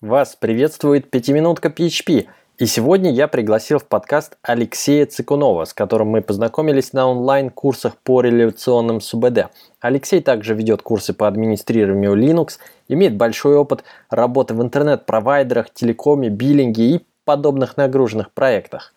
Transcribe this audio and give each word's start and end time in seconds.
Вас 0.00 0.34
приветствует 0.34 1.10
пятиминутка 1.10 1.68
PHP. 1.68 2.26
И 2.56 2.64
сегодня 2.64 3.12
я 3.12 3.28
пригласил 3.28 3.78
в 3.78 3.84
подкаст 3.84 4.38
Алексея 4.40 5.04
Цикунова, 5.04 5.66
с 5.66 5.74
которым 5.74 6.08
мы 6.08 6.22
познакомились 6.22 6.94
на 6.94 7.06
онлайн-курсах 7.06 7.98
по 7.98 8.22
реляционным 8.22 9.02
СУБД. 9.02 9.50
Алексей 9.78 10.22
также 10.22 10.54
ведет 10.54 10.80
курсы 10.80 11.12
по 11.12 11.28
администрированию 11.28 12.14
Linux, 12.14 12.52
имеет 12.88 13.18
большой 13.18 13.56
опыт 13.56 13.84
работы 14.08 14.54
в 14.54 14.62
интернет-провайдерах, 14.62 15.68
телекоме, 15.68 16.30
биллинге 16.30 16.82
и 16.82 17.06
подобных 17.26 17.76
нагруженных 17.76 18.32
проектах. 18.32 18.94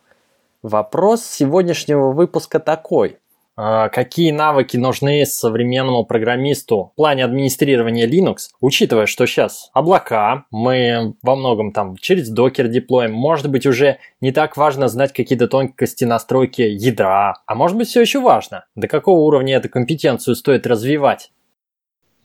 Вопрос 0.62 1.26
сегодняшнего 1.26 2.14
выпуска 2.14 2.62
такой. 2.62 3.18
А, 3.56 3.90
какие 3.90 4.32
навыки 4.32 4.78
нужны 4.78 5.26
современному 5.28 6.06
программисту 6.06 6.92
в 6.94 6.96
плане 6.96 7.24
администрирования 7.24 8.08
Linux, 8.08 8.50
учитывая, 8.60 9.06
что 9.06 9.28
сейчас 9.28 9.70
облака, 9.74 10.46
мы 10.50 11.14
во 11.22 11.36
многом 11.36 11.72
там 11.72 11.96
через 11.98 12.30
докер 12.30 12.68
деплоим, 12.68 13.14
может 13.14 13.52
быть 13.52 13.68
уже 13.68 14.00
не 14.22 14.32
так 14.32 14.58
важно 14.58 14.88
знать 14.88 15.14
какие-то 15.14 15.48
тонкости 15.48 16.04
настройки 16.04 16.64
ядра, 16.64 17.44
а 17.46 17.54
может 17.54 17.78
быть 17.78 17.90
все 17.90 18.02
еще 18.02 18.22
важно, 18.22 18.66
до 18.76 18.88
какого 18.88 19.20
уровня 19.20 19.58
эту 19.58 19.70
компетенцию 19.70 20.36
стоит 20.36 20.66
развивать? 20.66 21.32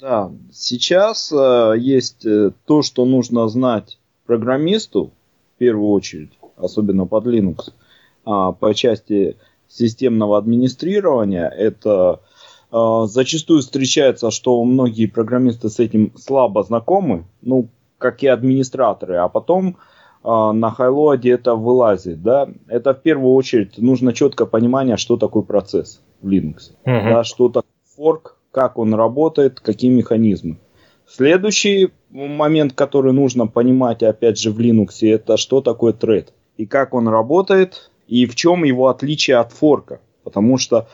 Да, 0.01 0.31
сейчас 0.51 1.31
э, 1.31 1.75
есть 1.77 2.25
э, 2.25 2.53
то, 2.65 2.83
что 2.83 3.05
нужно 3.05 3.49
знать 3.49 3.99
программисту 4.27 5.11
в 5.57 5.59
первую 5.59 5.91
очередь, 5.91 6.31
особенно 6.57 7.05
под 7.05 7.27
Linux, 7.27 7.73
э, 8.25 8.53
по 8.59 8.75
части 8.75 9.37
системного 9.69 10.39
администрирования. 10.39 11.49
Это 11.49 12.21
э, 12.73 13.05
зачастую 13.07 13.61
встречается, 13.61 14.31
что 14.31 14.63
многие 14.65 15.07
программисты 15.07 15.69
с 15.69 15.79
этим 15.79 16.13
слабо 16.17 16.63
знакомы, 16.63 17.25
ну, 17.43 17.69
как 17.99 18.23
и 18.23 18.27
администраторы, 18.27 19.17
а 19.17 19.29
потом 19.29 19.77
э, 20.25 20.53
на 20.53 20.71
хайлоаде 20.71 21.31
это 21.31 21.55
вылазит, 21.55 22.23
да. 22.23 22.49
Это 22.69 22.95
в 22.95 23.03
первую 23.03 23.35
очередь 23.35 23.79
нужно 23.79 24.13
четкое 24.13 24.47
понимание, 24.47 24.97
что 24.97 25.17
такое 25.17 25.43
процесс 25.43 26.01
в 26.21 26.29
Linux, 26.29 26.73
uh-huh. 26.85 27.13
да, 27.13 27.25
что 27.25 27.49
такое 27.49 27.71
форк, 27.97 28.37
как 28.51 28.79
он 28.79 28.95
работает, 28.95 29.61
какие 29.61 29.91
механизмы. 29.91 30.59
Следующий 31.07 31.91
момент, 32.11 32.75
который 32.75 33.13
нужно 33.13 33.47
понимать, 33.47 34.03
опять 34.03 34.39
же, 34.39 34.51
в 34.51 34.61
Linux, 34.61 34.89
это 35.03 35.37
что 35.37 35.61
такое 35.61 35.93
тред 35.93 36.33
и 36.59 36.67
как 36.67 36.93
он 36.93 37.09
работает, 37.09 37.91
и 38.09 38.27
в 38.27 38.35
чем 38.35 38.65
его 38.65 38.89
отличие 38.89 39.37
от 39.37 39.53
форка. 39.53 40.01
Потому 40.25 40.59
что 40.59 40.79
э, 40.79 40.85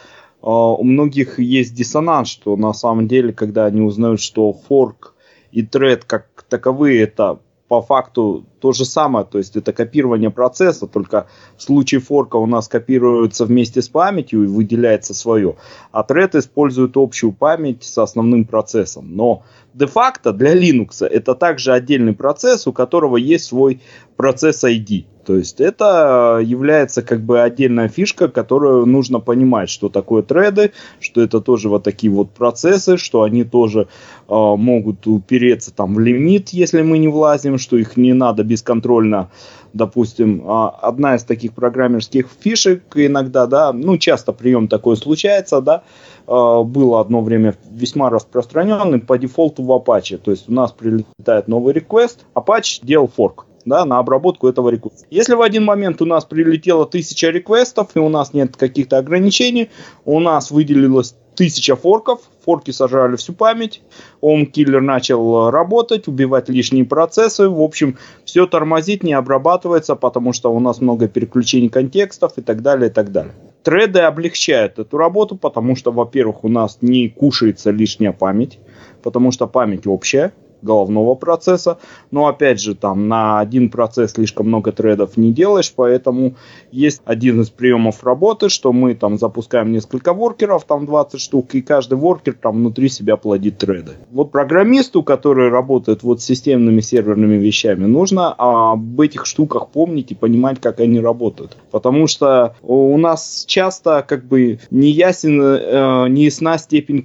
у 0.43 0.83
многих 0.83 1.39
есть 1.39 1.75
диссонанс, 1.75 2.29
что 2.29 2.57
на 2.57 2.73
самом 2.75 3.09
деле, 3.09 3.33
когда 3.33 3.67
они 3.67 3.81
узнают, 3.81 4.20
что 4.20 4.53
форк 4.53 5.15
и 5.53 5.62
тред 5.62 6.05
как 6.05 6.45
таковые 6.48 7.03
это 7.03 7.39
по 7.69 7.81
факту 7.81 8.45
то 8.61 8.73
же 8.73 8.85
самое, 8.85 9.25
то 9.25 9.39
есть 9.39 9.57
это 9.57 9.73
копирование 9.73 10.31
процесса, 10.31 10.87
только 10.87 11.27
в 11.57 11.62
случае 11.62 12.01
форка 12.01 12.37
у 12.37 12.47
нас 12.47 12.69
копируется 12.69 13.47
вместе 13.47 13.81
с 13.81 13.89
памятью 13.89 14.45
и 14.45 14.47
выделяется 14.47 15.15
свое, 15.15 15.57
а 15.91 16.03
тред 16.03 16.35
использует 16.35 16.97
общую 16.97 17.33
память 17.33 17.83
с 17.83 17.97
основным 17.98 18.45
процессом. 18.45 19.17
Но 19.17 19.45
де-факто 19.73 20.33
для 20.33 20.55
Linux 20.55 21.05
это 21.07 21.35
также 21.35 21.73
отдельный 21.73 22.12
процесс, 22.12 22.67
у 22.67 22.73
которого 22.73 23.17
есть 23.17 23.47
свой 23.47 23.81
процесс 24.17 24.62
ID. 24.62 25.07
То 25.25 25.36
есть 25.36 25.61
это 25.61 26.41
является 26.42 27.03
как 27.03 27.20
бы 27.20 27.41
отдельная 27.41 27.89
фишка, 27.89 28.28
которую 28.28 28.86
нужно 28.86 29.20
понимать, 29.20 29.70
что 29.70 29.89
такое 29.89 30.22
треды, 30.22 30.72
что 31.00 31.20
это 31.22 31.41
тоже 31.41 31.69
вот 31.69 31.83
такие 31.83 32.12
вот 32.12 32.30
процессы, 32.30 32.97
что 32.97 33.22
они 33.22 33.45
тоже 33.45 33.89
э, 34.28 34.34
могут 34.34 35.06
упереться 35.06 35.72
там 35.75 35.95
в 35.95 36.00
лимит, 36.00 36.50
если 36.50 36.83
мы 36.83 36.98
не 36.98 37.08
влазим, 37.08 37.58
что 37.58 37.77
их 37.77 37.97
не 37.97 38.12
надо 38.12 38.45
бесконтрольно 38.45 39.30
допустим, 39.75 40.45
а, 40.47 40.70
одна 40.70 41.17
из 41.17 41.25
таких 41.25 41.52
программерских 41.52 42.28
фишек 42.41 42.84
иногда, 42.95 43.47
да, 43.47 43.72
ну, 43.72 43.98
часто 43.98 44.33
прием 44.33 44.69
такой 44.69 44.97
случается, 44.97 45.61
да, 45.61 45.83
а, 46.27 46.63
было 46.63 47.01
одно 47.01 47.20
время 47.20 47.55
весьма 47.70 48.08
распространенным 48.08 49.01
по 49.01 49.18
дефолту 49.18 49.63
в 49.63 49.70
Apache. 49.73 50.17
То 50.17 50.30
есть 50.30 50.48
у 50.48 50.52
нас 50.52 50.73
прилетает 50.73 51.48
новый 51.48 51.74
request, 51.74 52.20
Apache 52.34 52.80
делал 52.83 53.08
форк 53.08 53.46
да, 53.64 53.85
на 53.85 53.98
обработку 53.98 54.48
этого 54.48 54.69
реквеста. 54.69 55.07
Если 55.11 55.35
в 55.35 55.42
один 55.42 55.64
момент 55.64 56.02
у 56.02 56.07
нас 56.07 56.25
прилетело 56.25 56.86
тысяча 56.86 57.30
реквестов, 57.30 57.91
и 57.95 57.98
у 57.98 58.08
нас 58.08 58.33
нет 58.33 58.57
каких-то 58.57 58.98
ограничений, 58.98 59.70
у 60.05 60.20
нас 60.20 60.51
выделилось 60.51 61.14
тысяча 61.35 61.77
форков, 61.77 62.20
форки 62.45 62.70
сожрали 62.70 63.17
всю 63.17 63.33
память, 63.33 63.83
ом-киллер 64.20 64.80
начал 64.80 65.51
работать, 65.51 66.08
убивать 66.08 66.48
лишние 66.48 66.85
процессы, 66.85 67.48
в 67.48 67.61
общем, 67.61 67.98
все 68.25 68.47
тормозит, 68.47 69.02
не 69.02 69.13
обрабатывается, 69.13 69.96
потому 69.96 70.33
что 70.33 70.52
у 70.52 70.61
нас 70.61 70.81
много 70.81 71.08
переключений 71.08 71.69
контекстов 71.69 72.35
и 72.36 72.42
так 72.42 72.63
далее, 72.63 72.91
и 72.91 72.92
так 72.92 73.13
далее. 73.13 73.35
Треды 73.63 74.01
облегчают 74.01 74.79
эту 74.79 74.98
работу, 74.98 75.36
потому 75.36 75.75
что, 75.75 75.91
во-первых, 75.91 76.45
у 76.45 76.48
нас 76.48 76.79
не 76.83 77.08
кушается 77.08 77.70
лишняя 77.70 78.13
память, 78.13 78.58
потому 79.02 79.33
что 79.33 79.46
память 79.46 79.86
общая, 79.86 80.33
головного 80.64 81.14
процесса. 81.14 81.79
Но 82.11 82.27
опять 82.27 82.61
же, 82.61 82.75
там 82.75 83.08
на 83.08 83.39
один 83.39 83.70
процесс 83.70 84.13
слишком 84.13 84.48
много 84.48 84.73
тредов 84.73 85.17
не 85.17 85.33
делаешь, 85.33 85.73
поэтому 85.75 86.35
есть 86.73 87.02
один 87.05 87.41
из 87.42 87.51
приемов 87.51 88.02
работы, 88.02 88.48
что 88.48 88.73
мы 88.73 88.95
там 88.95 89.19
запускаем 89.19 89.70
несколько 89.70 90.13
воркеров, 90.13 90.64
там 90.64 90.86
20 90.86 91.20
штук, 91.20 91.55
и 91.55 91.63
каждый 91.63 91.98
воркер 91.98 92.35
там 92.35 92.57
внутри 92.57 92.89
себя 92.89 93.17
плодит 93.17 93.58
треды. 93.58 93.92
Вот 94.11 94.33
программисту, 94.33 95.02
который 95.02 95.51
работает 95.51 96.02
вот 96.02 96.20
с 96.20 96.25
системными 96.25 96.81
серверными 96.81 97.36
вещами, 97.36 97.85
нужно 97.85 98.35
об 98.36 99.01
этих 99.01 99.27
штуках 99.27 99.69
помнить 99.69 100.13
и 100.13 100.14
понимать, 100.14 100.61
как 100.61 100.81
они 100.81 101.01
работают. 101.01 101.57
Потому 101.70 102.07
что 102.07 102.57
у 102.63 102.96
нас 102.96 103.45
часто 103.46 104.05
как 104.07 104.25
бы 104.25 104.58
не 104.70 104.91
ясен, 104.91 105.41
э, 105.41 106.08
не 106.08 106.25
ясна 106.25 106.58
степень 106.58 107.02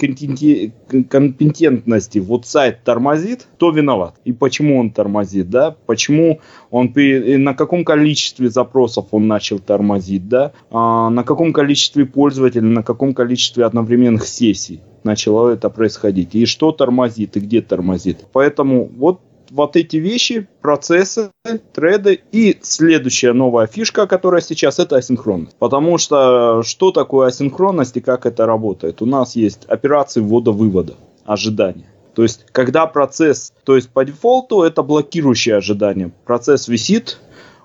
компетентности. 1.09 2.19
Вот 2.19 2.45
сайт 2.45 2.83
тормозит, 2.83 3.47
кто 3.55 3.71
виноват 3.71 4.15
и 4.25 4.31
почему 4.31 4.79
он 4.79 4.91
тормозит, 4.91 5.49
да, 5.49 5.75
почему 5.85 6.39
он, 6.71 6.93
на 6.95 7.53
каком 7.53 7.83
количестве 7.83 8.49
запросов 8.49 9.07
он 9.11 9.27
начал 9.27 9.59
тормозить, 9.59 10.27
да, 10.27 10.53
а, 10.71 11.09
на 11.09 11.23
каком 11.23 11.53
количестве 11.53 12.05
пользователей, 12.05 12.69
на 12.69 12.83
каком 12.83 13.13
количестве 13.13 13.65
одновременных 13.65 14.27
сессий 14.27 14.81
начало 15.03 15.49
это 15.49 15.69
происходить, 15.69 16.35
и 16.35 16.45
что 16.45 16.71
тормозит, 16.71 17.37
и 17.37 17.39
где 17.39 17.61
тормозит. 17.61 18.25
Поэтому 18.31 18.85
вот 18.97 19.21
вот 19.51 19.75
эти 19.75 19.97
вещи, 19.97 20.47
процессы, 20.61 21.31
треды 21.73 22.21
и 22.31 22.57
следующая 22.61 23.33
новая 23.33 23.67
фишка, 23.67 24.07
которая 24.07 24.41
сейчас, 24.41 24.79
это 24.79 24.97
асинхронность. 24.97 25.55
Потому 25.57 25.97
что 25.97 26.61
что 26.63 26.91
такое 26.91 27.27
асинхронность 27.27 27.97
и 27.97 28.01
как 28.01 28.25
это 28.25 28.45
работает? 28.45 29.01
У 29.01 29.05
нас 29.05 29.35
есть 29.35 29.65
операции 29.65 30.21
ввода-вывода, 30.21 30.95
ожидания. 31.25 31.87
То 32.19 32.23
есть, 32.23 32.47
когда 32.51 32.85
процесс, 32.85 33.53
то 33.63 33.77
есть 33.77 33.91
по 33.91 34.03
дефолту 34.03 34.63
это 34.63 34.83
блокирующее 34.83 35.55
ожидание. 35.55 36.11
Процесс 36.25 36.67
висит, 36.67 37.17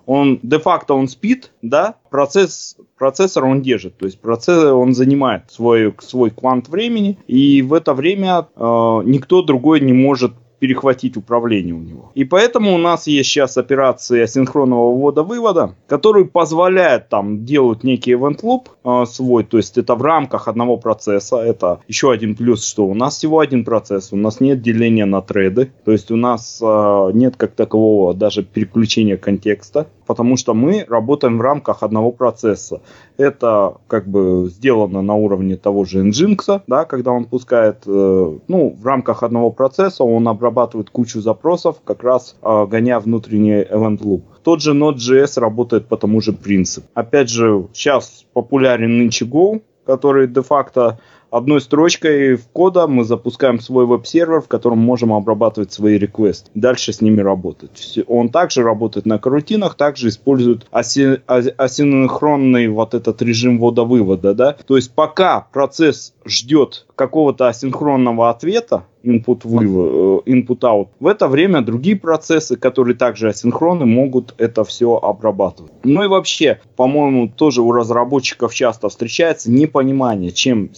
он 0.06 0.38
де-факто 0.44 0.94
он 0.94 1.08
спит, 1.08 1.50
да, 1.60 1.96
процесс, 2.08 2.76
процессор 2.96 3.46
он 3.46 3.62
держит, 3.62 3.98
то 3.98 4.06
есть 4.06 4.20
процессор 4.20 4.74
он 4.74 4.94
занимает 4.94 5.50
свой, 5.50 5.92
свой 5.98 6.30
квант 6.30 6.68
времени, 6.68 7.18
и 7.26 7.62
в 7.62 7.72
это 7.72 7.94
время 7.94 8.46
э, 8.54 8.60
никто 9.06 9.42
другой 9.42 9.80
не 9.80 9.92
может 9.92 10.34
перехватить 10.58 11.16
управление 11.16 11.74
у 11.74 11.80
него. 11.80 12.12
И 12.14 12.24
поэтому 12.24 12.74
у 12.74 12.78
нас 12.78 13.06
есть 13.06 13.30
сейчас 13.30 13.56
операции 13.56 14.22
асинхронного 14.22 14.94
ввода-вывода, 14.94 15.74
которые 15.86 16.24
позволяют 16.24 17.08
там 17.08 17.44
делать 17.44 17.84
некий 17.84 18.12
event 18.12 18.40
loop 18.42 18.68
э, 18.84 19.06
свой, 19.06 19.44
то 19.44 19.56
есть 19.56 19.78
это 19.78 19.94
в 19.94 20.02
рамках 20.02 20.48
одного 20.48 20.76
процесса. 20.76 21.36
Это 21.36 21.80
еще 21.88 22.10
один 22.10 22.34
плюс, 22.34 22.66
что 22.66 22.86
у 22.86 22.94
нас 22.94 23.16
всего 23.16 23.40
один 23.40 23.64
процесс, 23.64 24.12
у 24.12 24.16
нас 24.16 24.40
нет 24.40 24.62
деления 24.62 25.06
на 25.06 25.22
треды, 25.22 25.72
то 25.84 25.92
есть 25.92 26.10
у 26.10 26.16
нас 26.16 26.60
э, 26.62 27.10
нет 27.14 27.36
как 27.36 27.52
такового 27.52 28.14
даже 28.14 28.42
переключения 28.42 29.16
контекста 29.16 29.86
потому 30.06 30.36
что 30.36 30.54
мы 30.54 30.84
работаем 30.88 31.38
в 31.38 31.40
рамках 31.40 31.82
одного 31.82 32.12
процесса. 32.12 32.80
Это 33.16 33.76
как 33.86 34.06
бы 34.06 34.48
сделано 34.50 35.02
на 35.02 35.14
уровне 35.14 35.56
того 35.56 35.84
же 35.84 36.02
Nginx, 36.04 36.62
да, 36.66 36.84
когда 36.84 37.12
он 37.12 37.24
пускает, 37.24 37.82
э, 37.86 38.38
ну, 38.48 38.76
в 38.80 38.86
рамках 38.86 39.22
одного 39.22 39.50
процесса 39.50 40.04
он 40.04 40.28
обрабатывает 40.28 40.90
кучу 40.90 41.20
запросов, 41.20 41.76
как 41.84 42.02
раз 42.02 42.36
э, 42.42 42.66
гоня 42.66 43.00
внутренний 43.00 43.62
event 43.62 44.00
loop. 44.00 44.22
Тот 44.42 44.60
же 44.60 44.72
Node.js 44.74 45.40
работает 45.40 45.88
по 45.88 45.96
тому 45.96 46.20
же 46.20 46.32
принципу. 46.32 46.86
Опять 46.94 47.30
же, 47.30 47.66
сейчас 47.72 48.26
популярен 48.32 48.98
нынче 48.98 49.24
Go, 49.24 49.62
который 49.86 50.26
де-факто 50.26 50.98
одной 51.36 51.60
строчкой 51.60 52.36
в 52.36 52.46
кода 52.48 52.86
мы 52.86 53.04
запускаем 53.04 53.60
свой 53.60 53.86
веб-сервер, 53.86 54.40
в 54.40 54.48
котором 54.48 54.78
можем 54.78 55.12
обрабатывать 55.12 55.72
свои 55.72 55.98
реквесты. 55.98 56.50
Дальше 56.54 56.92
с 56.92 57.00
ними 57.00 57.20
работать. 57.20 57.98
Он 58.06 58.28
также 58.28 58.62
работает 58.62 59.06
на 59.06 59.18
карутинах, 59.18 59.74
также 59.74 60.08
использует 60.08 60.66
аси- 60.70 61.20
асинхронный 61.26 62.68
вот 62.68 62.94
этот 62.94 63.20
режим 63.22 63.58
ввода-вывода, 63.58 64.34
да. 64.34 64.56
То 64.66 64.76
есть 64.76 64.94
пока 64.94 65.40
процесс 65.52 66.14
ждет 66.24 66.86
какого-то 66.94 67.48
асинхронного 67.48 68.30
ответа, 68.30 68.84
input-out, 69.04 70.22
э, 70.26 70.30
input 70.30 70.88
в 70.98 71.06
это 71.06 71.28
время 71.28 71.60
другие 71.60 71.96
процессы, 71.96 72.56
которые 72.56 72.96
также 72.96 73.28
асинхронны, 73.28 73.84
могут 73.84 74.34
это 74.38 74.64
все 74.64 74.96
обрабатывать. 74.96 75.72
Ну 75.84 76.02
и 76.04 76.06
вообще, 76.06 76.60
по-моему, 76.76 77.28
тоже 77.28 77.62
у 77.62 77.72
разработчиков 77.72 78.54
часто 78.54 78.88
встречается 78.88 79.50
непонимание, 79.50 80.30
чем 80.30 80.70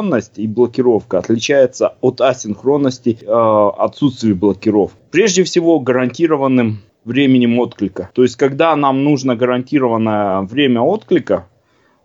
синхронность 0.00 0.38
и 0.38 0.46
блокировка 0.46 1.18
отличается 1.18 1.94
от 2.00 2.20
асинхронности 2.20 3.18
э, 3.20 3.70
отсутствия 3.78 4.34
блокировки. 4.34 4.96
Прежде 5.10 5.44
всего, 5.44 5.78
гарантированным 5.80 6.78
временем 7.04 7.58
отклика. 7.58 8.10
То 8.14 8.22
есть, 8.22 8.36
когда 8.36 8.76
нам 8.76 9.04
нужно 9.04 9.36
гарантированное 9.36 10.42
время 10.42 10.80
отклика, 10.80 11.46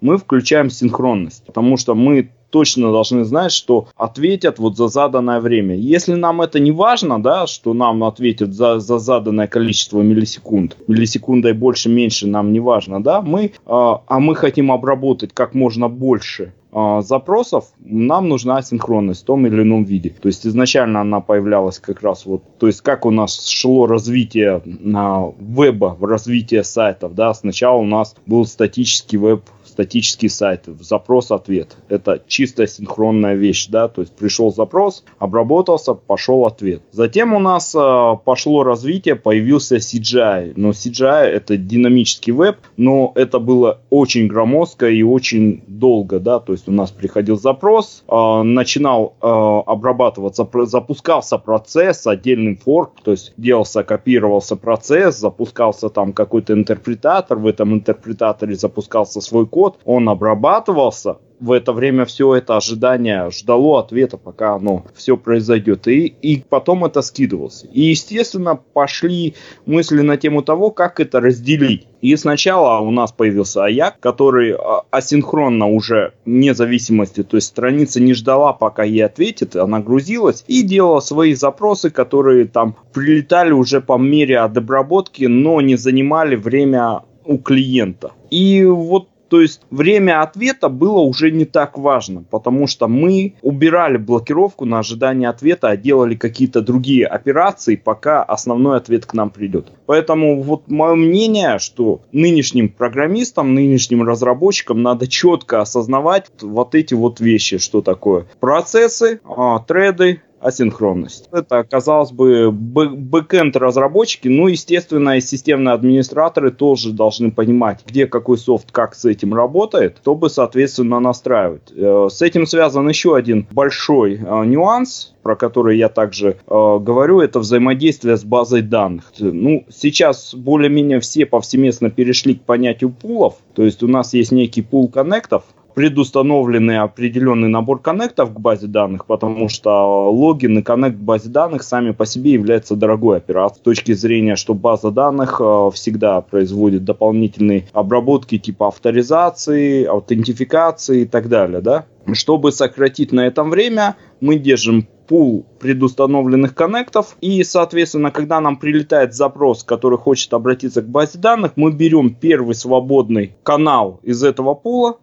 мы 0.01 0.17
включаем 0.17 0.69
синхронность, 0.69 1.45
потому 1.45 1.77
что 1.77 1.95
мы 1.95 2.31
точно 2.49 2.91
должны 2.91 3.25
знать, 3.25 3.51
что 3.51 3.87
ответят 3.95 4.59
вот 4.59 4.77
за 4.77 4.87
заданное 4.87 5.39
время. 5.39 5.75
Если 5.75 6.13
нам 6.13 6.41
это 6.41 6.59
не 6.59 6.71
важно, 6.71 7.21
да, 7.21 7.47
что 7.47 7.73
нам 7.73 8.03
ответят 8.03 8.53
за, 8.53 8.79
за 8.79 8.99
заданное 8.99 9.47
количество 9.47 10.01
миллисекунд, 10.01 10.77
миллисекунда 10.87 11.49
и 11.49 11.53
больше, 11.53 11.89
меньше 11.89 12.27
нам 12.27 12.53
не 12.53 12.59
важно, 12.59 13.03
да, 13.03 13.21
мы, 13.21 13.45
э, 13.45 13.51
а 13.65 14.19
мы 14.19 14.35
хотим 14.35 14.71
обработать 14.71 15.33
как 15.33 15.53
можно 15.53 15.89
больше 15.89 16.53
э, 16.75 17.01
запросов, 17.01 17.65
нам 17.79 18.29
нужна 18.29 18.61
синхронность 18.61 19.21
в 19.21 19.25
том 19.25 19.47
или 19.47 19.61
ином 19.61 19.83
виде. 19.85 20.09
То 20.09 20.27
есть 20.27 20.45
изначально 20.45 21.01
она 21.01 21.21
появлялась 21.21 21.79
как 21.79 22.01
раз 22.01 22.25
вот, 22.25 22.43
то 22.59 22.67
есть 22.67 22.81
как 22.81 23.05
у 23.05 23.11
нас 23.11 23.47
шло 23.47 23.87
развитие 23.87 24.61
на 24.65 25.31
веба, 25.39 25.97
развитие 26.01 26.63
сайтов, 26.63 27.15
да, 27.15 27.33
сначала 27.33 27.77
у 27.77 27.85
нас 27.85 28.15
был 28.25 28.45
статический 28.45 29.17
веб 29.17 29.41
статический 29.75 30.29
сайт, 30.29 30.63
запрос-ответ. 30.79 31.75
Это 31.89 32.21
чистая 32.27 32.65
синхронная 32.65 33.35
вещь, 33.35 33.67
да, 33.67 33.89
то 33.89 34.01
есть 34.01 34.13
пришел 34.15 34.53
запрос, 34.53 35.03
обработался, 35.19 35.93
пошел 35.93 36.45
ответ. 36.45 36.81
Затем 36.91 37.33
у 37.33 37.39
нас 37.39 37.75
э, 37.75 38.13
пошло 38.23 38.63
развитие, 38.63 39.15
появился 39.15 39.75
CGI. 39.75 40.53
Но 40.55 40.69
CGI 40.69 41.25
это 41.25 41.57
динамический 41.57 42.31
веб, 42.31 42.57
но 42.77 43.11
это 43.15 43.39
было 43.39 43.81
очень 43.89 44.27
громоздко 44.27 44.89
и 44.89 45.03
очень 45.03 45.61
долго, 45.67 46.19
да, 46.19 46.39
то 46.39 46.53
есть 46.53 46.69
у 46.69 46.71
нас 46.71 46.91
приходил 46.91 47.37
запрос, 47.37 48.05
э, 48.07 48.41
начинал 48.43 49.15
э, 49.21 49.27
обрабатываться, 49.27 50.47
запускался 50.65 51.37
процесс, 51.37 52.07
отдельный 52.07 52.55
форк, 52.55 52.93
то 53.03 53.11
есть 53.11 53.33
делался, 53.35 53.83
копировался 53.83 54.55
процесс, 54.55 55.19
запускался 55.19 55.89
там 55.89 56.13
какой-то 56.13 56.53
интерпретатор, 56.53 57.37
в 57.37 57.47
этом 57.47 57.73
интерпретаторе 57.73 58.55
запускался 58.55 59.19
свой 59.19 59.45
код, 59.45 59.64
код, 59.65 59.79
он 59.85 60.09
обрабатывался, 60.09 61.17
в 61.39 61.51
это 61.51 61.73
время 61.73 62.05
все 62.05 62.35
это 62.35 62.55
ожидание 62.55 63.29
ждало 63.29 63.79
ответа, 63.79 64.17
пока 64.17 64.55
оно 64.55 64.85
все 64.95 65.17
произойдет. 65.17 65.87
И, 65.87 66.05
и 66.05 66.43
потом 66.47 66.85
это 66.85 67.01
скидывалось. 67.01 67.65
И, 67.73 67.81
естественно, 67.81 68.55
пошли 68.55 69.35
мысли 69.65 70.01
на 70.01 70.15
тему 70.17 70.43
того, 70.43 70.71
как 70.71 70.99
это 70.99 71.19
разделить. 71.19 71.87
И 72.01 72.15
сначала 72.15 72.79
у 72.79 72.89
нас 72.89 73.11
появился 73.11 73.65
Аяк, 73.65 73.99
который 73.99 74.53
а, 74.53 74.83
асинхронно 74.91 75.67
уже 75.67 76.13
вне 76.25 76.53
зависимости, 76.53 77.23
то 77.23 77.37
есть 77.37 77.47
страница 77.47 77.99
не 77.99 78.13
ждала, 78.13 78.53
пока 78.53 78.83
ей 78.83 79.03
ответит, 79.03 79.55
она 79.55 79.79
грузилась 79.79 80.45
и 80.47 80.61
делала 80.61 80.99
свои 80.99 81.33
запросы, 81.33 81.89
которые 81.89 82.45
там 82.45 82.75
прилетали 82.93 83.51
уже 83.51 83.81
по 83.81 83.97
мере 83.97 84.39
от 84.39 84.55
обработки, 84.55 85.25
но 85.25 85.59
не 85.61 85.75
занимали 85.75 86.35
время 86.35 87.01
у 87.25 87.39
клиента. 87.39 88.11
И 88.29 88.63
вот 88.63 89.09
то 89.29 89.41
есть 89.41 89.61
время 89.69 90.21
ответа 90.21 90.69
было 90.69 90.99
уже 90.99 91.31
не 91.31 91.45
так 91.45 91.77
важно, 91.77 92.23
потому 92.29 92.67
что 92.67 92.87
мы 92.87 93.35
убирали 93.41 93.97
блокировку 93.97 94.65
на 94.65 94.79
ожидание 94.79 95.29
ответа, 95.29 95.69
а 95.69 95.77
делали 95.77 96.15
какие-то 96.15 96.61
другие 96.61 97.05
операции, 97.05 97.75
пока 97.75 98.23
основной 98.23 98.77
ответ 98.77 99.05
к 99.05 99.13
нам 99.13 99.29
придет. 99.29 99.67
Поэтому 99.85 100.41
вот 100.41 100.69
мое 100.69 100.95
мнение, 100.95 101.59
что 101.59 102.01
нынешним 102.11 102.69
программистам, 102.69 103.53
нынешним 103.53 104.03
разработчикам 104.03 104.81
надо 104.81 105.07
четко 105.07 105.61
осознавать 105.61 106.27
вот 106.41 106.75
эти 106.75 106.93
вот 106.93 107.19
вещи, 107.19 107.57
что 107.57 107.81
такое 107.81 108.25
процессы, 108.39 109.19
а, 109.25 109.59
треды, 109.59 110.21
асинхронность. 110.45 111.27
Это, 111.31 111.63
казалось 111.63 112.11
бы, 112.11 112.51
бэкенд 112.51 113.55
разработчики, 113.57 114.27
ну, 114.27 114.47
естественно, 114.47 115.17
и 115.17 115.21
системные 115.21 115.73
администраторы 115.73 116.51
тоже 116.51 116.91
должны 116.91 117.31
понимать, 117.31 117.79
где 117.85 118.05
какой 118.05 118.37
софт, 118.37 118.71
как 118.71 118.93
с 118.93 119.05
этим 119.05 119.33
работает, 119.33 119.97
чтобы, 120.01 120.29
соответственно, 120.29 120.99
настраивать. 120.99 121.73
Э, 121.75 122.09
с 122.11 122.21
этим 122.21 122.45
связан 122.45 122.87
еще 122.87 123.15
один 123.15 123.47
большой 123.51 124.15
э, 124.15 124.45
нюанс, 124.45 125.15
про 125.23 125.35
который 125.35 125.77
я 125.77 125.89
также 125.89 126.29
э, 126.29 126.33
говорю, 126.47 127.21
это 127.21 127.39
взаимодействие 127.39 128.15
с 128.15 128.23
базой 128.23 128.61
данных. 128.61 129.11
Ну, 129.17 129.65
сейчас 129.69 130.35
более-менее 130.35 130.99
все 130.99 131.25
повсеместно 131.25 131.89
перешли 131.89 132.35
к 132.35 132.43
понятию 132.43 132.91
пулов, 132.91 133.35
то 133.55 133.63
есть 133.63 133.81
у 133.81 133.87
нас 133.87 134.13
есть 134.13 134.31
некий 134.31 134.61
пул 134.61 134.89
коннектов, 134.89 135.43
предустановленный 135.75 136.79
определенный 136.79 137.49
набор 137.49 137.81
коннектов 137.81 138.33
к 138.33 138.39
базе 138.39 138.67
данных, 138.67 139.05
потому 139.05 139.49
что 139.49 140.09
логин 140.09 140.59
и 140.59 140.61
коннект 140.61 140.95
к 140.95 141.01
базе 141.01 141.29
данных 141.29 141.63
сами 141.63 141.91
по 141.91 142.05
себе 142.05 142.31
являются 142.31 142.75
дорогой 142.75 143.17
операцией 143.17 143.59
с 143.59 143.63
точки 143.63 143.93
зрения, 143.93 144.37
что 144.37 144.53
база 144.53 144.89
данных 144.89 145.41
э, 145.43 145.69
всегда 145.73 146.21
производит 146.21 146.85
дополнительные 146.85 147.67
обработки 147.73 148.37
типа 148.37 148.69
авторизации, 148.69 149.83
аутентификации 149.83 151.01
и 151.01 151.05
так 151.05 151.27
далее, 151.27 151.61
да. 151.61 151.85
Чтобы 152.13 152.51
сократить 152.51 153.11
на 153.11 153.27
этом 153.27 153.49
время, 153.49 153.97
мы 154.21 154.37
держим 154.37 154.87
пул 155.07 155.45
предустановленных 155.59 156.55
коннектов. 156.55 157.17
И, 157.21 157.43
соответственно, 157.43 158.11
когда 158.11 158.39
нам 158.39 158.57
прилетает 158.57 159.13
запрос, 159.13 159.63
который 159.63 159.97
хочет 159.97 160.33
обратиться 160.33 160.81
к 160.81 160.87
базе 160.87 161.19
данных, 161.19 161.53
мы 161.55 161.71
берем 161.71 162.13
первый 162.13 162.55
свободный 162.55 163.35
канал 163.43 163.99
из 164.03 164.23
этого 164.23 164.53
пула, 164.53 164.97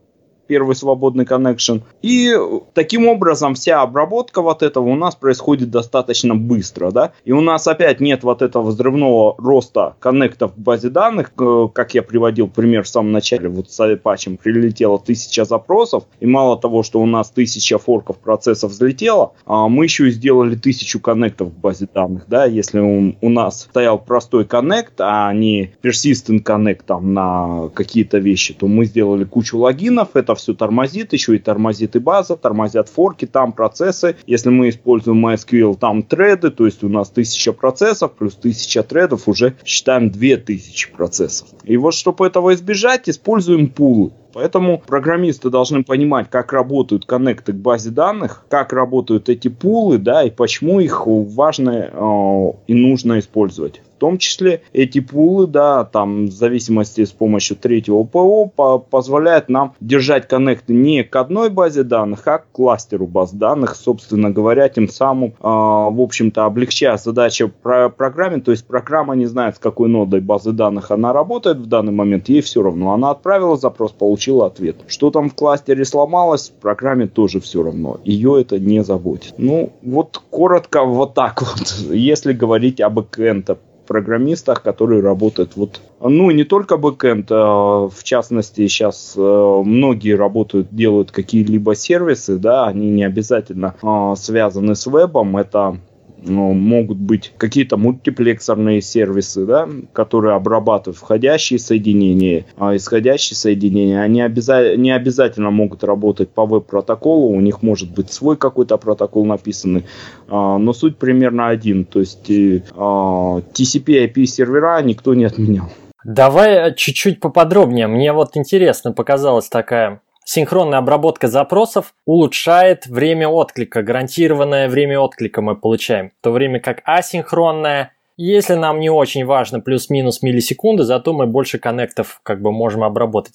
первый 0.47 0.75
свободный 0.75 1.25
connection. 1.25 1.83
И 2.03 2.35
таким 2.75 3.09
образом 3.09 3.55
вся 3.55 3.83
обработка 3.83 4.43
вот 4.43 4.63
этого 4.63 4.89
у 4.89 4.97
нас 4.97 5.15
происходит 5.15 5.71
достаточно 5.71 6.35
быстро, 6.35 6.91
да. 6.91 7.13
И 7.25 7.33
у 7.33 7.41
нас 7.41 7.67
опять 7.67 8.01
нет 8.01 8.23
вот 8.23 8.43
этого 8.43 8.71
взрывного 8.71 9.35
роста 9.39 9.95
коннектов 10.01 10.55
к 10.55 10.59
базе 10.59 10.91
данных, 10.91 11.33
как 11.73 11.95
я 11.95 12.03
приводил 12.03 12.49
пример 12.49 12.83
в 12.83 12.89
самом 12.89 13.13
начале, 13.13 13.49
вот 13.49 13.71
с 13.71 13.81
Apache 13.81 14.39
прилетело 14.43 14.99
тысяча 14.99 15.45
запросов, 15.45 16.05
и 16.21 16.27
мало 16.27 16.59
того, 16.59 16.83
что 16.83 17.01
у 17.01 17.07
нас 17.07 17.31
тысяча 17.31 17.79
форков 17.79 18.19
процессов 18.19 18.71
взлетело, 18.73 19.33
а 19.47 19.69
мы 19.69 19.85
еще 19.85 20.09
и 20.09 20.11
сделали 20.11 20.55
тысячу 20.55 21.01
коннектов 21.01 21.51
к 21.51 21.57
базе 21.57 21.89
данных, 21.93 22.25
да, 22.29 22.45
если 22.45 22.81
у, 22.81 23.29
нас 23.29 23.63
стоял 23.63 23.99
простой 23.99 24.45
коннект, 24.45 24.95
а 24.99 25.33
не 25.33 25.73
persistent 25.83 26.43
connect 26.43 26.83
там 26.87 27.15
на 27.15 27.71
какие-то 27.75 28.19
вещи, 28.19 28.55
то 28.55 28.67
мы 28.67 28.85
сделали 28.85 29.25
кучу 29.25 29.59
логинов, 29.59 30.11
это 30.15 30.32
все 30.35 30.55
тормозит, 30.55 31.13
еще 31.13 31.37
и 31.37 31.39
тормозит 31.39 31.97
и 31.97 31.99
база, 31.99 32.37
тормозят 32.37 32.89
форки, 32.89 33.27
там 33.27 33.53
процессы. 33.53 34.17
Если 34.27 34.51
мы 34.51 34.69
используем 34.69 35.25
MySQL, 35.27 35.77
там 35.79 36.03
треды, 36.03 36.51
то 36.51 36.67
есть 36.67 36.83
у 36.85 36.89
нас 36.89 37.11
1000 37.11 37.53
процессов 37.53 38.13
плюс 38.13 38.37
1000 38.37 38.83
тредов, 38.85 39.29
уже 39.29 39.55
считаем 39.65 40.11
2000 40.11 40.93
процессов. 40.93 41.49
И 41.65 41.77
вот 41.77 41.95
чтобы 41.95 42.27
этого 42.27 42.55
избежать, 42.55 43.09
используем 43.09 43.69
пулы. 43.69 44.13
Поэтому 44.33 44.79
программисты 44.79 45.51
должны 45.51 45.85
понимать, 45.85 46.29
как 46.31 46.53
работают 46.53 47.05
коннекты 47.05 47.53
к 47.53 47.57
базе 47.57 47.91
данных, 47.91 48.45
как 48.49 48.73
работают 48.73 49.29
эти 49.29 49.49
пулы, 49.49 49.99
да, 49.99 50.25
и 50.25 50.31
почему 50.31 50.81
их 50.81 51.03
важно 51.07 51.91
э, 51.93 52.53
и 52.67 52.75
нужно 52.75 53.19
использовать 53.19 53.83
том 54.03 54.19
числе 54.19 54.63
эти 54.73 54.99
пулы, 54.99 55.47
да, 55.47 55.85
там 55.85 56.27
в 56.27 56.33
зависимости 56.33 57.05
с 57.05 57.13
помощью 57.13 57.57
третьего 57.57 58.03
ПО 58.03 58.47
по 58.47 58.81
позволяет 58.81 59.49
нам 59.49 59.75
держать 59.79 60.27
коннекты 60.27 60.75
не 60.75 61.05
к 61.05 61.15
одной 61.15 61.51
базе 61.51 61.85
данных, 61.85 62.27
а 62.27 62.39
к 62.39 62.51
кластеру 62.51 63.07
баз 63.07 63.33
данных, 63.33 63.77
собственно 63.77 64.33
говоря, 64.33 64.69
тем 64.69 64.89
самым, 64.89 65.29
э, 65.31 65.33
в 65.41 66.01
общем-то, 66.01 66.47
облегчая 66.47 66.97
задачу 66.97 67.49
про 67.63 67.91
программе, 67.91 68.41
то 68.41 68.51
есть 68.51 68.67
программа 68.67 69.15
не 69.15 69.27
знает, 69.27 69.55
с 69.55 69.59
какой 69.61 69.89
нодой 69.89 70.21
базы 70.21 70.51
данных 70.51 70.91
она 70.91 71.13
работает 71.13 71.59
в 71.59 71.67
данный 71.67 71.93
момент, 71.93 72.29
ей 72.29 72.41
все 72.41 72.61
равно. 72.61 72.95
Она 72.95 73.13
отправила 73.13 73.57
запрос, 73.57 73.93
получила 73.93 74.47
ответ. 74.47 74.79
Что 74.89 75.13
там 75.13 75.31
в 75.31 75.37
кластере 75.37 75.85
сломалось, 75.85 76.53
программе 76.61 77.07
тоже 77.07 77.39
все 77.39 77.63
равно. 77.63 78.01
Ее 78.03 78.41
это 78.41 78.59
не 78.59 78.83
заботит. 78.83 79.35
Ну, 79.39 79.73
вот 79.81 80.21
коротко 80.31 80.83
вот 80.83 81.15
так 81.15 81.41
вот, 81.43 81.73
если 81.95 82.33
говорить 82.33 82.81
об 82.81 82.95
бэкэнде 82.95 83.59
программистах, 83.93 84.63
которые 84.63 85.03
работают 85.03 85.55
вот, 85.57 85.83
ну, 86.01 86.31
не 86.31 86.45
только 86.45 86.79
бэкэнд, 86.79 87.27
а 87.31 87.89
в 87.89 88.03
частности, 88.05 88.67
сейчас 88.67 89.13
э, 89.19 89.63
многие 89.65 90.17
работают, 90.17 90.69
делают 90.71 91.11
какие-либо 91.11 91.75
сервисы, 91.75 92.39
да, 92.39 92.67
они 92.67 92.89
не 92.91 93.05
обязательно 93.05 93.75
э, 93.83 94.15
связаны 94.17 94.77
с 94.77 94.87
вебом, 94.87 95.37
это 95.37 95.77
ну, 96.25 96.53
могут 96.53 96.99
быть 96.99 97.33
какие-то 97.37 97.77
мультиплексорные 97.77 98.81
сервисы, 98.81 99.45
да, 99.45 99.69
которые 99.93 100.35
обрабатывают 100.35 100.99
входящие 100.99 101.59
соединения, 101.59 102.47
а 102.57 102.77
исходящие 102.77 103.37
соединения. 103.37 104.01
Они 104.01 104.21
обяза- 104.21 104.77
не 104.77 104.91
обязательно 104.91 105.51
могут 105.51 105.85
работать 105.85 106.31
по 106.31 106.47
веб-протоколу, 106.47 107.29
у 107.29 107.41
них 107.41 107.63
может 107.63 107.93
быть 107.93 108.13
свой 108.13 108.37
какой-то 108.37 108.77
протокол 108.79 109.25
написанный, 109.25 109.85
а, 110.29 110.59
но 110.59 110.73
суть 110.73 110.97
примерно 110.97 111.49
один. 111.49 111.85
То 111.85 112.01
есть 112.01 112.31
а, 112.77 113.41
TCP-IP 113.55 114.25
сервера 114.27 114.81
никто 114.83 115.15
не 115.15 115.25
отменял. 115.25 115.67
Давай 116.05 116.75
чуть-чуть 116.75 117.21
поподробнее. 117.21 117.87
Мне 117.87 118.13
вот 118.13 118.37
интересно 118.37 118.93
показалась 118.93 119.49
такая 119.49 120.01
Синхронная 120.25 120.79
обработка 120.79 121.29
запросов 121.29 121.95
улучшает 122.07 122.87
время 122.87 123.29
отклика. 123.29 123.83
Гарантированное 123.83 124.69
время 124.69 125.01
отклика 125.01 125.43
мы 125.43 125.57
получаем. 125.57 126.11
В 126.11 126.23
то 126.23 126.31
время 126.31 126.61
как 126.61 126.81
асинхронная, 126.85 127.93
если 128.17 128.55
нам 128.55 128.79
не 128.79 128.89
очень 128.89 129.25
важно 129.25 129.61
плюс-минус 129.61 130.23
миллисекунды, 130.23 130.85
зато 130.85 131.13
мы 131.13 131.27
больше 131.27 131.59
коннектов 131.59 132.21
как 132.23 132.41
бы 132.41 132.53
можем 132.53 132.85
обработать 132.85 133.35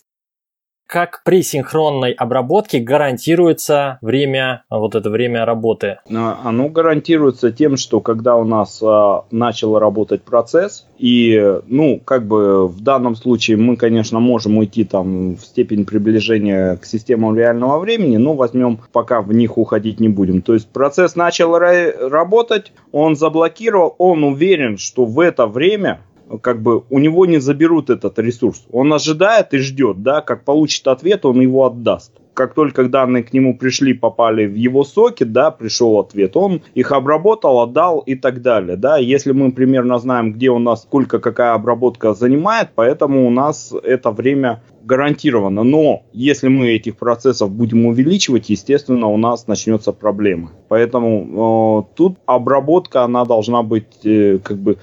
как 0.88 1.22
при 1.25 1.44
синхронной 1.44 2.13
обработке 2.13 2.79
гарантируется 2.79 4.00
время, 4.01 4.63
вот 4.70 4.96
это 4.96 5.10
время 5.10 5.46
работы? 5.46 6.00
А, 6.10 6.39
оно 6.44 6.70
гарантируется 6.70 7.51
тем, 7.51 7.75
что 7.75 8.00
когда 8.00 8.38
у 8.38 8.46
нас 8.46 8.82
а, 8.82 9.25
начал 9.29 9.77
работать 9.77 10.24
процесс, 10.24 10.88
и, 10.98 11.60
ну, 11.67 12.00
как 12.03 12.25
бы 12.25 12.67
в 12.67 12.82
данном 12.82 13.15
случае 13.15 13.58
мы, 13.58 13.75
конечно, 13.75 14.20
можем 14.20 14.58
уйти 14.58 14.86
там 14.86 15.36
в 15.36 15.41
степень 15.41 15.86
приближения 15.86 16.77
к 16.77 16.86
системам 16.86 17.38
реального 17.38 17.79
времени, 17.79 18.15
но 18.17 18.34
возьмем, 18.34 18.79
пока 18.94 19.22
в 19.22 19.34
них 19.34 19.58
уходить 19.58 20.00
не 20.00 20.10
будем. 20.10 20.41
То 20.41 20.53
есть 20.53 20.70
процесс 20.70 21.15
начал 21.15 21.58
работать, 21.58 22.72
он 22.94 23.17
заблокировал, 23.17 23.94
он 23.98 24.24
уверен, 24.24 24.77
что 24.77 25.06
в 25.06 25.20
это 25.20 25.48
время 25.48 26.00
как 26.41 26.62
бы 26.62 26.84
у 26.89 27.00
него 27.00 27.25
не 27.25 27.39
заберут 27.39 27.89
этот 27.89 28.19
ресурс. 28.19 28.65
Он 28.72 28.93
ожидает 28.93 29.53
и 29.53 29.57
ждет, 29.57 30.03
да, 30.03 30.22
как 30.22 30.43
получит 30.43 30.88
ответ, 30.88 31.25
он 31.25 31.41
его 31.41 31.65
отдаст. 31.65 32.12
Как 32.34 32.53
только 32.53 32.88
данные 32.88 33.24
к 33.24 33.34
нему 33.34 33.57
пришли, 33.57 33.93
попали 33.93 34.46
в 34.46 34.53
его 34.53 34.84
сокет, 34.84 35.31
да, 35.31 35.50
пришел 35.50 36.00
ответ, 36.00 36.38
он 36.38 36.62
их 36.75 36.91
обработал, 36.91 37.62
отдал 37.62 38.00
и 38.00 38.13
так 38.13 38.43
далее, 38.43 38.77
да. 38.77 38.98
Если 38.98 39.31
мы 39.31 39.51
примерно 39.51 39.98
знаем, 39.98 40.34
где 40.34 40.50
у 40.51 40.60
нас 40.60 40.84
сколько 40.84 41.17
какая 41.17 41.53
обработка 41.53 42.13
занимает, 42.13 42.69
поэтому 42.75 43.25
у 43.25 43.31
нас 43.31 43.74
это 43.84 44.12
время 44.12 44.62
гарантировано. 44.84 45.63
Но 45.63 46.03
если 46.13 46.48
мы 46.48 46.69
этих 46.69 46.98
процессов 46.98 47.51
будем 47.51 47.88
увеличивать, 47.88 48.50
естественно, 48.50 49.07
у 49.07 49.17
нас 49.17 49.48
начнется 49.48 49.91
проблема. 49.91 50.51
Поэтому 50.69 51.88
э, 51.89 51.96
тут 51.96 52.17
обработка, 52.27 53.03
она 53.03 53.25
должна 53.25 53.63
быть 53.63 54.05
э, 54.05 54.38
как 54.43 54.57
бы 54.57 54.77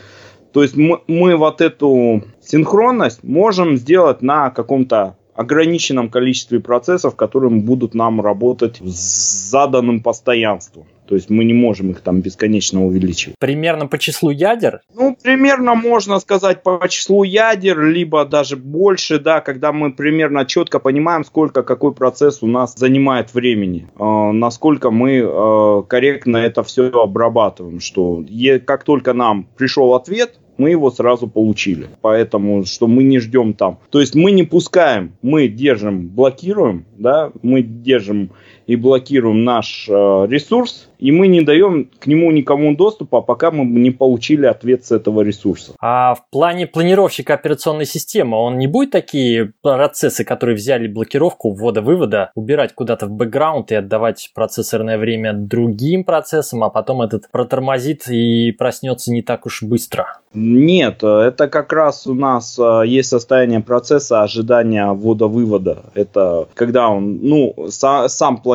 то 0.54 0.62
есть 0.62 0.76
мы, 0.76 1.00
мы 1.08 1.34
вот 1.36 1.60
эту 1.60 2.22
синхронность 2.40 3.24
можем 3.24 3.76
сделать 3.76 4.22
на 4.22 4.50
каком-то 4.50 5.16
ограниченном 5.34 6.10
количестве 6.10 6.60
процессов, 6.60 7.16
которые 7.16 7.50
будут 7.50 7.92
нам 7.92 8.20
работать 8.20 8.80
с 8.80 9.50
заданным 9.50 10.00
постоянством. 10.00 10.86
То 11.06 11.16
есть 11.16 11.28
мы 11.28 11.44
не 11.44 11.52
можем 11.52 11.90
их 11.90 12.00
там 12.00 12.20
бесконечно 12.20 12.86
увеличивать. 12.86 13.36
Примерно 13.38 13.86
по 13.86 13.98
числу 13.98 14.30
ядер? 14.30 14.80
Ну, 14.94 15.16
примерно 15.22 15.74
можно 15.74 16.18
сказать 16.18 16.62
по 16.62 16.86
числу 16.88 17.24
ядер, 17.24 17.82
либо 17.82 18.24
даже 18.24 18.56
больше, 18.56 19.18
да, 19.18 19.40
когда 19.40 19.72
мы 19.72 19.92
примерно 19.92 20.46
четко 20.46 20.78
понимаем, 20.78 21.24
сколько 21.24 21.62
какой 21.62 21.92
процесс 21.92 22.42
у 22.42 22.46
нас 22.46 22.74
занимает 22.74 23.34
времени, 23.34 23.88
э, 23.98 24.32
насколько 24.32 24.90
мы 24.90 25.18
э, 25.18 25.82
корректно 25.88 26.38
это 26.38 26.62
все 26.62 26.90
обрабатываем, 26.90 27.80
что 27.80 28.24
е- 28.26 28.60
как 28.60 28.84
только 28.84 29.12
нам 29.12 29.46
пришел 29.56 29.94
ответ, 29.94 30.38
мы 30.56 30.70
его 30.70 30.90
сразу 30.90 31.26
получили. 31.26 31.88
Поэтому, 32.00 32.64
что 32.64 32.86
мы 32.86 33.02
не 33.02 33.18
ждем 33.18 33.54
там. 33.54 33.78
То 33.90 34.00
есть 34.00 34.14
мы 34.14 34.30
не 34.30 34.42
пускаем, 34.42 35.12
мы 35.22 35.48
держим, 35.48 36.08
блокируем, 36.08 36.84
да, 36.96 37.32
мы 37.42 37.62
держим 37.62 38.30
и 38.66 38.76
блокируем 38.76 39.44
наш 39.44 39.86
э, 39.88 39.92
ресурс, 40.28 40.88
и 40.98 41.12
мы 41.12 41.26
не 41.26 41.42
даем 41.42 41.90
к 41.98 42.06
нему 42.06 42.30
никому 42.30 42.74
доступа, 42.74 43.20
пока 43.20 43.50
мы 43.50 43.64
не 43.64 43.90
получили 43.90 44.46
ответ 44.46 44.84
с 44.86 44.92
этого 44.92 45.20
ресурса. 45.20 45.74
А 45.80 46.14
в 46.14 46.30
плане 46.30 46.66
планировщика 46.66 47.34
операционной 47.34 47.84
системы 47.84 48.38
он 48.38 48.58
не 48.58 48.66
будет 48.66 48.90
такие 48.90 49.52
процессы, 49.60 50.24
которые 50.24 50.56
взяли 50.56 50.88
блокировку 50.88 51.52
ввода-вывода, 51.52 52.30
убирать 52.34 52.74
куда-то 52.74 53.06
в 53.06 53.10
бэкграунд 53.10 53.72
и 53.72 53.74
отдавать 53.74 54.30
процессорное 54.34 54.96
время 54.96 55.34
другим 55.34 56.04
процессам, 56.04 56.64
а 56.64 56.70
потом 56.70 57.02
этот 57.02 57.30
протормозит 57.30 58.08
и 58.08 58.52
проснется 58.52 59.12
не 59.12 59.22
так 59.22 59.46
уж 59.46 59.62
быстро? 59.62 60.20
Нет, 60.32 61.04
это 61.04 61.48
как 61.48 61.72
раз 61.72 62.06
у 62.06 62.14
нас 62.14 62.58
э, 62.58 62.82
есть 62.86 63.08
состояние 63.08 63.60
процесса 63.60 64.22
ожидания 64.22 64.90
ввода-вывода. 64.90 65.84
Это 65.94 66.48
когда 66.54 66.88
он, 66.88 67.18
ну, 67.22 67.54
сам 67.68 68.38
планировщик, 68.38 68.53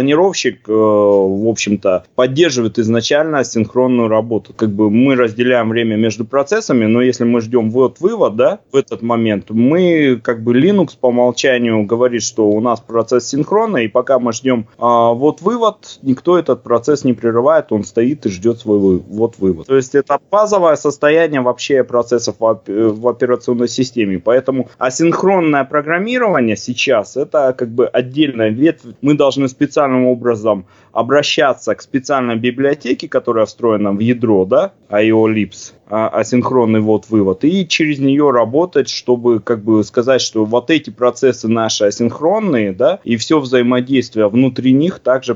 э, 0.67 0.71
в 0.71 1.47
общем-то, 1.47 2.05
поддерживает 2.15 2.79
изначально 2.79 3.43
синхронную 3.43 4.07
работу. 4.07 4.53
Как 4.55 4.69
бы 4.69 4.89
мы 4.89 5.15
разделяем 5.15 5.69
время 5.69 5.95
между 5.95 6.25
процессами, 6.25 6.85
но 6.85 7.01
если 7.01 7.23
мы 7.23 7.41
ждем 7.41 7.71
ввод-вывод, 7.71 8.35
да, 8.35 8.59
в 8.71 8.75
этот 8.75 9.01
момент, 9.01 9.49
мы, 9.49 10.19
как 10.21 10.43
бы, 10.43 10.53
Linux 10.59 10.89
по 10.99 11.07
умолчанию 11.07 11.83
говорит, 11.83 12.23
что 12.23 12.49
у 12.49 12.59
нас 12.61 12.79
процесс 12.79 13.27
синхронный, 13.27 13.85
и 13.85 13.87
пока 13.87 14.19
мы 14.19 14.33
ждем 14.33 14.67
а, 14.77 15.13
вот-вывод, 15.13 15.99
никто 16.01 16.37
этот 16.37 16.63
процесс 16.63 17.03
не 17.03 17.13
прерывает, 17.13 17.71
он 17.71 17.83
стоит 17.83 18.25
и 18.25 18.29
ждет 18.29 18.59
свой 18.59 19.01
вот-вывод. 19.07 19.67
То 19.67 19.75
есть 19.75 19.95
это 19.95 20.19
базовое 20.31 20.75
состояние 20.75 21.41
вообще 21.41 21.83
процессов 21.83 22.35
в 22.39 23.07
операционной 23.07 23.67
системе. 23.67 24.19
Поэтому 24.19 24.69
асинхронное 24.77 25.63
программирование 25.63 26.55
сейчас 26.55 27.17
это 27.17 27.53
как 27.57 27.69
бы 27.69 27.87
отдельная 27.87 28.49
ветвь. 28.49 28.95
Мы 29.01 29.13
должны 29.15 29.47
специальным 29.89 30.05
образом 30.07 30.65
обращаться 30.91 31.75
к 31.75 31.81
специальной 31.81 32.35
библиотеке, 32.35 33.07
которая 33.07 33.45
встроена 33.45 33.91
в 33.91 33.99
ядро, 33.99 34.45
да, 34.45 34.71
IO-Lips, 34.89 35.73
а, 35.89 36.09
асинхронный 36.09 36.79
вот-вывод, 36.79 37.43
и 37.43 37.67
через 37.67 37.99
нее 37.99 38.31
работать, 38.31 38.89
чтобы 38.89 39.39
как 39.39 39.63
бы 39.63 39.83
сказать, 39.83 40.21
что 40.21 40.45
вот 40.45 40.69
эти 40.69 40.89
процессы 40.89 41.47
наши 41.47 41.85
асинхронные, 41.85 42.71
да, 42.71 42.99
и 43.03 43.17
все 43.17 43.39
взаимодействие 43.39 44.27
внутри 44.27 44.73
них 44.73 44.99
также 44.99 45.33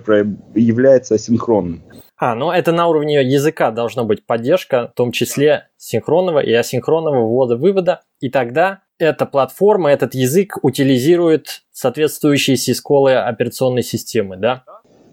является 0.55 1.15
асинхронным. 1.15 1.81
А, 2.15 2.35
ну 2.35 2.51
это 2.51 2.71
на 2.71 2.87
уровне 2.87 3.21
языка 3.23 3.71
должна 3.71 4.03
быть 4.03 4.25
поддержка, 4.25 4.89
в 4.89 4.95
том 4.95 5.11
числе 5.11 5.69
синхронного 5.77 6.39
и 6.39 6.53
асинхронного 6.53 7.25
ввода-вывода, 7.27 8.01
и 8.19 8.29
тогда 8.29 8.83
эта 8.99 9.25
платформа, 9.25 9.91
этот 9.91 10.13
язык 10.13 10.57
утилизирует 10.61 11.63
соответствующие 11.71 12.55
сисколы 12.55 13.15
операционной 13.15 13.83
системы, 13.83 14.37
да? 14.37 14.63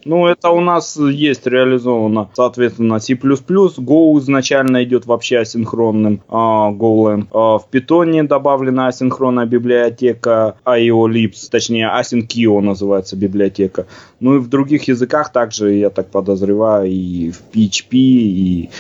Ну, 0.05 0.27
это 0.27 0.51
у 0.51 0.61
нас 0.61 0.97
есть 0.97 1.47
реализовано, 1.47 2.31
соответственно, 2.35 3.01
C++. 3.01 3.15
Go 3.15 4.19
изначально 4.19 4.85
идет 4.85 5.07
вообще 5.07 5.39
асинхронным, 5.39 6.23
uh, 6.29 6.77
GoLang. 6.77 7.29
Uh, 7.31 7.59
в 7.59 7.69
Python 7.71 8.23
добавлена 8.27 8.89
асинхронная 8.89 9.47
библиотека 9.47 10.57
IOLibs, 10.65 11.49
точнее, 11.51 11.91
AsyncIO 11.95 12.61
называется 12.61 13.17
библиотека. 13.17 13.87
Ну 14.21 14.37
и 14.37 14.39
в 14.39 14.49
других 14.49 14.89
языках 14.89 15.33
также, 15.33 15.75
я 15.75 15.91
так 15.91 16.11
подозреваю, 16.11 16.91
и 16.91 17.31
в 17.31 17.43
PHP, 17.53 17.89
и 17.93 18.71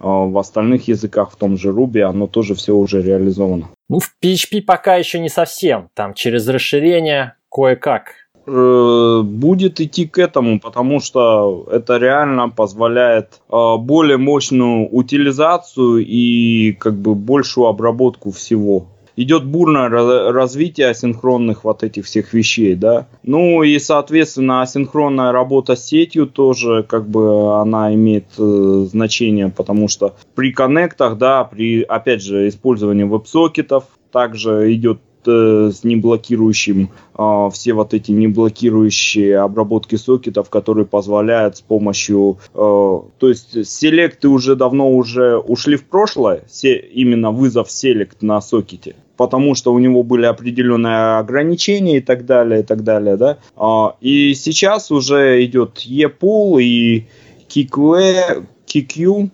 в 0.00 0.38
остальных 0.38 0.88
языках, 0.88 1.30
в 1.30 1.36
том 1.36 1.58
же 1.58 1.70
Ruby, 1.70 2.00
оно 2.00 2.26
тоже 2.26 2.54
все 2.54 2.74
уже 2.74 3.02
реализовано. 3.02 3.68
Ну, 3.88 3.98
в 3.98 4.14
PHP 4.22 4.62
пока 4.62 4.96
еще 4.96 5.18
не 5.18 5.28
совсем. 5.28 5.88
Там 5.94 6.14
через 6.14 6.48
расширение 6.48 7.34
кое-как 7.50 8.14
Э, 8.52 9.22
будет 9.22 9.80
идти 9.80 10.06
к 10.06 10.18
этому, 10.18 10.58
потому 10.58 10.98
что 10.98 11.68
это 11.70 11.98
реально 11.98 12.48
позволяет 12.48 13.40
э, 13.48 13.76
более 13.78 14.16
мощную 14.16 14.88
утилизацию 14.92 16.04
и 16.04 16.72
как 16.72 16.94
бы 16.96 17.14
большую 17.14 17.68
обработку 17.68 18.32
всего 18.32 18.86
идет 19.16 19.44
бурное 19.44 19.88
развитие 20.32 20.88
асинхронных 20.88 21.62
вот 21.64 21.82
этих 21.84 22.06
всех 22.06 22.32
вещей, 22.32 22.74
да. 22.74 23.06
Ну 23.22 23.62
и, 23.62 23.78
соответственно, 23.78 24.62
асинхронная 24.62 25.30
работа 25.30 25.76
с 25.76 25.84
сетью 25.84 26.26
тоже, 26.26 26.82
как 26.88 27.08
бы, 27.08 27.60
она 27.60 27.94
имеет 27.94 28.26
э, 28.38 28.86
значение, 28.90 29.52
потому 29.54 29.88
что 29.88 30.16
при 30.34 30.52
коннектах, 30.52 31.18
да, 31.18 31.44
при, 31.44 31.82
опять 31.82 32.22
же, 32.22 32.48
использовании 32.48 33.04
веб-сокетов 33.04 33.84
также 34.10 34.72
идет 34.74 35.00
Э, 35.26 35.70
с 35.70 35.84
неблокирующим 35.84 36.90
э, 37.18 37.50
все 37.52 37.74
вот 37.74 37.92
эти 37.92 38.10
неблокирующие 38.10 39.38
обработки 39.38 39.96
сокетов, 39.96 40.48
которые 40.48 40.86
позволяют 40.86 41.58
с 41.58 41.60
помощью, 41.60 42.38
э, 42.54 42.56
то 42.56 43.28
есть 43.28 43.66
селекты 43.66 44.28
уже 44.28 44.56
давно 44.56 44.90
уже 44.90 45.36
ушли 45.36 45.76
в 45.76 45.84
прошлое, 45.84 46.44
се, 46.48 46.76
именно 46.76 47.32
вызов 47.32 47.70
селект 47.70 48.22
на 48.22 48.40
сокете 48.40 48.96
потому 49.16 49.54
что 49.54 49.74
у 49.74 49.78
него 49.78 50.02
были 50.02 50.24
определенные 50.24 51.18
ограничения 51.18 51.98
и 51.98 52.00
так 52.00 52.24
далее, 52.24 52.60
и 52.60 52.62
так 52.62 52.82
далее, 52.82 53.18
да. 53.18 53.36
А, 53.54 53.94
и 54.00 54.32
сейчас 54.32 54.90
уже 54.90 55.44
идет 55.44 55.80
e-pool 55.80 56.62
и 56.62 57.06
QQ 57.46 59.30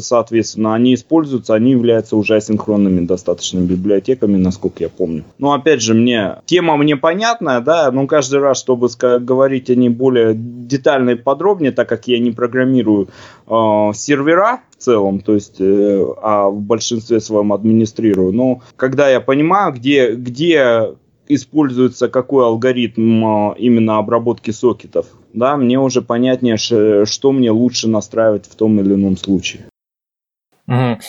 соответственно, 0.00 0.74
они 0.74 0.94
используются, 0.94 1.54
они 1.54 1.72
являются 1.72 2.16
уже 2.16 2.36
асинхронными 2.36 3.06
достаточно 3.06 3.60
библиотеками, 3.60 4.36
насколько 4.36 4.82
я 4.82 4.88
помню. 4.88 5.24
Но 5.38 5.52
опять 5.52 5.82
же, 5.82 5.94
мне 5.94 6.36
тема 6.46 6.76
мне 6.76 6.96
понятная, 6.96 7.60
да, 7.60 7.90
но 7.90 8.06
каждый 8.06 8.40
раз, 8.40 8.58
чтобы 8.58 8.88
говорить 8.98 9.70
о 9.70 9.74
ней 9.74 9.88
более 9.88 10.34
детально 10.34 11.10
и 11.10 11.14
подробнее, 11.14 11.72
так 11.72 11.88
как 11.88 12.08
я 12.08 12.18
не 12.18 12.30
программирую 12.30 13.08
э, 13.46 13.90
сервера 13.94 14.60
в 14.70 14.82
целом, 14.82 15.20
то 15.20 15.34
есть, 15.34 15.60
э, 15.60 16.06
а 16.22 16.48
в 16.48 16.60
большинстве 16.60 17.20
своем 17.20 17.52
администрирую. 17.52 18.32
Но 18.32 18.62
когда 18.76 19.08
я 19.08 19.20
понимаю, 19.20 19.72
где, 19.72 20.14
где 20.14 20.94
используется 21.34 22.08
какой 22.08 22.44
алгоритм 22.44 23.24
э, 23.24 23.54
именно 23.58 23.98
обработки 23.98 24.50
сокетов, 24.50 25.06
да, 25.32 25.56
мне 25.56 25.78
уже 25.78 26.02
понятнее, 26.02 26.56
что 26.56 27.32
мне 27.32 27.50
лучше 27.50 27.88
настраивать 27.88 28.46
в 28.46 28.54
том 28.54 28.80
или 28.80 28.94
ином 28.94 29.16
случае. 29.16 29.62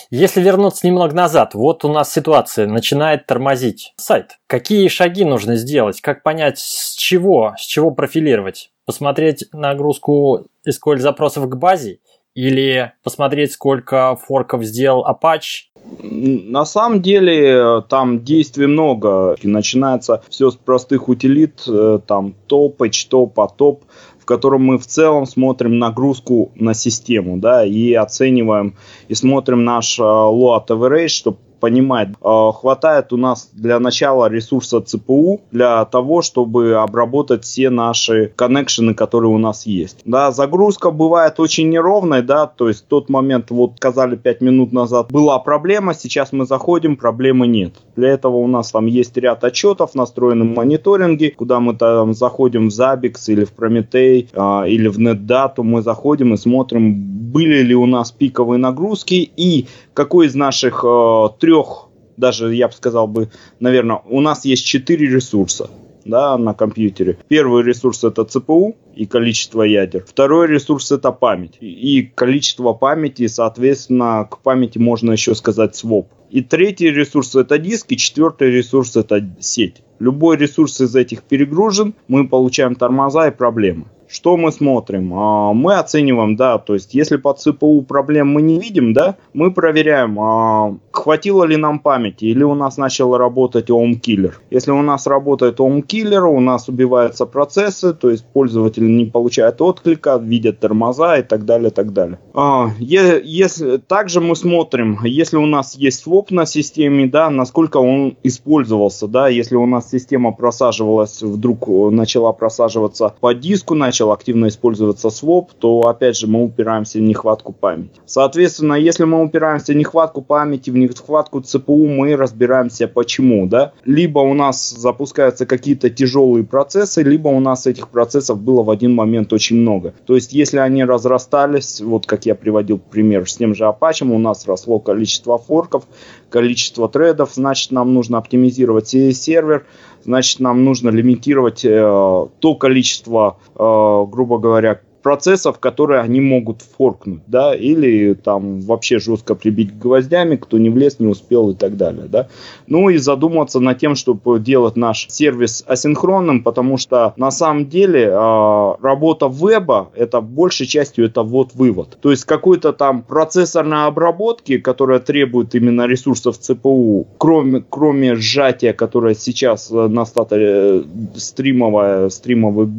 Если 0.09 0.41
вернуться 0.41 0.87
немного 0.87 1.13
назад, 1.13 1.53
вот 1.53 1.85
у 1.85 1.87
нас 1.91 2.11
ситуация 2.11 2.65
начинает 2.65 3.27
тормозить 3.27 3.93
сайт. 3.95 4.39
Какие 4.47 4.87
шаги 4.87 5.23
нужно 5.23 5.55
сделать? 5.55 6.01
Как 6.01 6.23
понять, 6.23 6.57
с 6.57 6.95
чего, 6.95 7.53
с 7.59 7.61
чего 7.61 7.91
профилировать? 7.91 8.71
Посмотреть 8.85 9.45
нагрузку 9.53 10.47
SQL 10.67 10.97
запросов 10.97 11.47
к 11.47 11.55
базе 11.55 11.99
или 12.33 12.93
посмотреть, 13.03 13.51
сколько 13.51 14.15
форков 14.15 14.63
сделал 14.63 15.05
Apache 15.05 15.69
на 16.03 16.65
самом 16.65 17.01
деле 17.01 17.83
там 17.89 18.23
действий 18.23 18.67
много. 18.67 19.35
Начинается 19.43 20.23
все 20.29 20.51
с 20.51 20.55
простых 20.55 21.09
утилит, 21.09 21.63
э, 21.67 21.99
там 22.05 22.35
топ, 22.47 22.81
топ, 23.09 23.39
а 23.39 23.47
топ 23.47 23.83
в 24.21 24.25
котором 24.25 24.63
мы 24.63 24.77
в 24.77 24.85
целом 24.85 25.25
смотрим 25.25 25.79
нагрузку 25.79 26.51
на 26.53 26.75
систему, 26.75 27.37
да, 27.37 27.65
и 27.65 27.93
оцениваем, 27.93 28.75
и 29.07 29.15
смотрим 29.15 29.63
наш 29.63 29.99
uh, 29.99 30.03
load 30.03 30.67
average, 30.67 31.07
чтобы 31.07 31.37
понимать, 31.61 32.09
э, 32.09 32.51
хватает 32.53 33.13
у 33.13 33.17
нас 33.17 33.49
для 33.53 33.79
начала 33.79 34.27
ресурса 34.29 34.81
ЦПУ 34.81 35.41
для 35.51 35.85
того, 35.85 36.21
чтобы 36.21 36.73
обработать 36.73 37.45
все 37.45 37.69
наши 37.69 38.33
коннекшены, 38.35 38.93
которые 38.93 39.29
у 39.29 39.37
нас 39.37 39.65
есть. 39.65 39.99
Да, 40.03 40.31
загрузка 40.31 40.91
бывает 40.91 41.39
очень 41.39 41.69
неровной, 41.69 42.23
да, 42.23 42.47
то 42.47 42.67
есть 42.67 42.87
тот 42.87 43.09
момент, 43.09 43.51
вот 43.51 43.73
сказали 43.77 44.15
5 44.15 44.41
минут 44.41 44.73
назад, 44.73 45.11
была 45.11 45.39
проблема, 45.39 45.93
сейчас 45.93 46.33
мы 46.33 46.45
заходим, 46.45 46.97
проблемы 46.97 47.47
нет. 47.47 47.75
Для 47.95 48.09
этого 48.09 48.37
у 48.37 48.47
нас 48.47 48.71
там 48.71 48.87
есть 48.87 49.15
ряд 49.17 49.43
отчетов, 49.43 49.95
настроены 49.95 50.43
мониторинги, 50.43 51.29
куда 51.29 51.59
мы 51.59 51.75
там 51.75 52.13
заходим 52.13 52.69
в 52.69 52.73
Zabbix 52.73 53.13
или 53.27 53.45
в 53.45 53.53
Prometei 53.55 54.27
э, 54.33 54.69
или 54.69 54.87
в 54.87 54.97
NetData, 54.97 55.61
мы 55.61 55.81
заходим 55.83 56.33
и 56.33 56.37
смотрим, 56.37 57.21
были 57.31 57.61
ли 57.61 57.75
у 57.75 57.85
нас 57.85 58.11
пиковые 58.11 58.57
нагрузки 58.57 59.31
и 59.37 59.67
какой 59.93 60.27
из 60.27 60.35
наших 60.35 60.83
э, 60.83 61.27
трех, 61.51 61.89
даже 62.15 62.55
я 62.55 62.67
бы 62.67 62.73
сказал 62.73 63.07
бы, 63.07 63.29
наверное, 63.59 64.01
у 64.05 64.21
нас 64.21 64.45
есть 64.45 64.65
четыре 64.65 65.07
ресурса 65.07 65.69
да, 66.05 66.37
на 66.37 66.53
компьютере. 66.53 67.17
Первый 67.27 67.63
ресурс 67.63 68.03
это 68.03 68.23
ЦПУ 68.23 68.75
и 68.95 69.05
количество 69.05 69.63
ядер. 69.63 70.05
Второй 70.07 70.47
ресурс 70.47 70.91
это 70.91 71.11
память. 71.11 71.57
И 71.59 72.09
количество 72.15 72.73
памяти, 72.73 73.27
соответственно, 73.27 74.27
к 74.31 74.39
памяти 74.39 74.77
можно 74.77 75.11
еще 75.11 75.35
сказать 75.35 75.75
своп. 75.75 76.07
И 76.29 76.41
третий 76.41 76.89
ресурс 76.89 77.35
это 77.35 77.57
диск, 77.57 77.91
и 77.91 77.97
четвертый 77.97 78.49
ресурс 78.51 78.95
это 78.95 79.21
сеть. 79.41 79.83
Любой 79.99 80.37
ресурс 80.37 80.79
из 80.79 80.95
этих 80.95 81.23
перегружен, 81.23 81.93
мы 82.07 82.27
получаем 82.27 82.75
тормоза 82.75 83.27
и 83.27 83.31
проблемы. 83.31 83.85
Что 84.11 84.35
мы 84.35 84.51
смотрим? 84.51 85.13
А, 85.13 85.53
мы 85.53 85.75
оцениваем, 85.75 86.35
да, 86.35 86.57
то 86.57 86.73
есть 86.73 86.93
если 86.93 87.15
по 87.15 87.31
ЦПУ 87.33 87.81
проблем 87.83 88.27
мы 88.27 88.41
не 88.41 88.59
видим, 88.59 88.93
да, 88.93 89.15
мы 89.33 89.53
проверяем, 89.53 90.19
а, 90.19 90.75
хватило 90.91 91.45
ли 91.45 91.55
нам 91.55 91.79
памяти 91.79 92.25
или 92.25 92.43
у 92.43 92.53
нас 92.53 92.75
начал 92.75 93.15
работать 93.15 93.69
OM-киллер. 93.69 94.33
Если 94.49 94.71
у 94.71 94.81
нас 94.81 95.07
работает 95.07 95.61
OM-киллер, 95.61 96.25
у 96.25 96.41
нас 96.41 96.67
убиваются 96.67 97.25
процессы, 97.25 97.93
то 97.93 98.09
есть 98.09 98.25
пользователь 98.25 98.83
не 98.83 99.05
получает 99.05 99.61
отклика, 99.61 100.17
видят 100.17 100.59
тормоза 100.59 101.19
и 101.19 101.23
так 101.23 101.45
далее, 101.45 101.69
так 101.69 101.93
далее. 101.93 102.19
А, 102.33 102.69
если, 102.79 103.77
также 103.77 104.19
мы 104.19 104.35
смотрим, 104.35 104.99
если 105.05 105.37
у 105.37 105.45
нас 105.45 105.75
есть 105.77 106.03
своп 106.03 106.31
на 106.31 106.45
системе, 106.45 107.07
да, 107.07 107.29
насколько 107.29 107.77
он 107.77 108.17
использовался, 108.23 109.07
да, 109.07 109.29
если 109.29 109.55
у 109.55 109.65
нас 109.65 109.89
система 109.89 110.33
просаживалась, 110.33 111.21
вдруг 111.21 111.65
начала 111.91 112.33
просаживаться 112.33 113.13
по 113.21 113.33
диску, 113.33 113.73
начала 113.73 114.00
начал 114.01 114.11
активно 114.11 114.47
использоваться 114.47 115.09
своп, 115.09 115.51
то 115.59 115.81
опять 115.81 116.17
же 116.17 116.27
мы 116.27 116.43
упираемся 116.43 116.97
в 116.97 117.01
нехватку 117.01 117.53
памяти. 117.53 117.91
Соответственно, 118.05 118.73
если 118.73 119.03
мы 119.03 119.23
упираемся 119.23 119.73
в 119.73 119.75
нехватку 119.75 120.21
памяти, 120.21 120.71
в 120.71 120.77
нехватку 120.77 121.41
ЦПУ, 121.41 121.85
мы 121.85 122.15
разбираемся 122.15 122.87
почему, 122.87 123.47
да. 123.47 123.73
Либо 123.85 124.19
у 124.19 124.33
нас 124.33 124.71
запускаются 124.71 125.45
какие-то 125.45 125.89
тяжелые 125.89 126.43
процессы, 126.43 127.03
либо 127.03 127.27
у 127.27 127.39
нас 127.39 127.67
этих 127.67 127.89
процессов 127.89 128.41
было 128.41 128.63
в 128.63 128.71
один 128.71 128.95
момент 128.95 129.33
очень 129.33 129.57
много. 129.57 129.93
То 130.05 130.15
есть, 130.15 130.33
если 130.33 130.57
они 130.57 130.83
разрастались, 130.83 131.81
вот 131.81 132.07
как 132.07 132.25
я 132.25 132.33
приводил 132.33 132.79
пример 132.79 133.29
с 133.29 133.37
тем 133.37 133.53
же 133.53 133.65
Apache, 133.65 134.09
у 134.11 134.17
нас 134.17 134.47
росло 134.47 134.79
количество 134.79 135.37
форков, 135.37 135.83
количество 136.29 136.89
тредов, 136.89 137.31
значит, 137.33 137.71
нам 137.71 137.93
нужно 137.93 138.17
оптимизировать 138.17 138.87
сервер, 138.87 139.65
значит, 140.03 140.39
нам 140.39 140.63
нужно 140.63 140.89
лимитировать 140.89 141.65
э, 141.65 141.69
то 141.69 142.55
количество, 142.55 143.37
э, 143.55 144.05
грубо 144.11 144.37
говоря, 144.37 144.81
процессов, 145.01 145.59
которые 145.59 146.01
они 146.01 146.21
могут 146.21 146.61
форкнуть, 146.61 147.21
да, 147.27 147.55
или 147.55 148.13
там 148.13 148.61
вообще 148.61 148.99
жестко 148.99 149.35
прибить 149.35 149.77
гвоздями, 149.77 150.35
кто 150.35 150.57
не 150.57 150.69
влез, 150.69 150.99
не 150.99 151.07
успел 151.07 151.49
и 151.51 151.55
так 151.55 151.77
далее, 151.77 152.05
да. 152.07 152.27
Ну 152.67 152.89
и 152.89 152.97
задуматься 152.97 153.59
над 153.59 153.79
тем, 153.79 153.95
чтобы 153.95 154.39
делать 154.39 154.75
наш 154.75 155.07
сервис 155.09 155.63
асинхронным, 155.67 156.43
потому 156.43 156.77
что 156.77 157.13
на 157.17 157.31
самом 157.31 157.67
деле 157.69 158.05
э, 158.05 158.75
работа 158.81 159.27
веба, 159.31 159.89
это 159.95 160.21
большей 160.21 160.67
частью 160.67 161.05
это 161.05 161.23
вот 161.23 161.53
вывод. 161.53 161.97
То 162.01 162.11
есть 162.11 162.25
какой-то 162.25 162.73
там 162.73 163.01
процессорной 163.01 163.85
обработки, 163.85 164.57
которая 164.57 164.99
требует 164.99 165.55
именно 165.55 165.87
ресурсов 165.87 166.37
ЦПУ, 166.37 167.07
кроме, 167.17 167.63
кроме 167.69 168.15
сжатия, 168.15 168.73
которое 168.73 169.15
сейчас 169.15 169.69
на 169.71 170.05
статоре 170.05 170.83
стримовое, 171.15 172.09
стримовый 172.09 172.69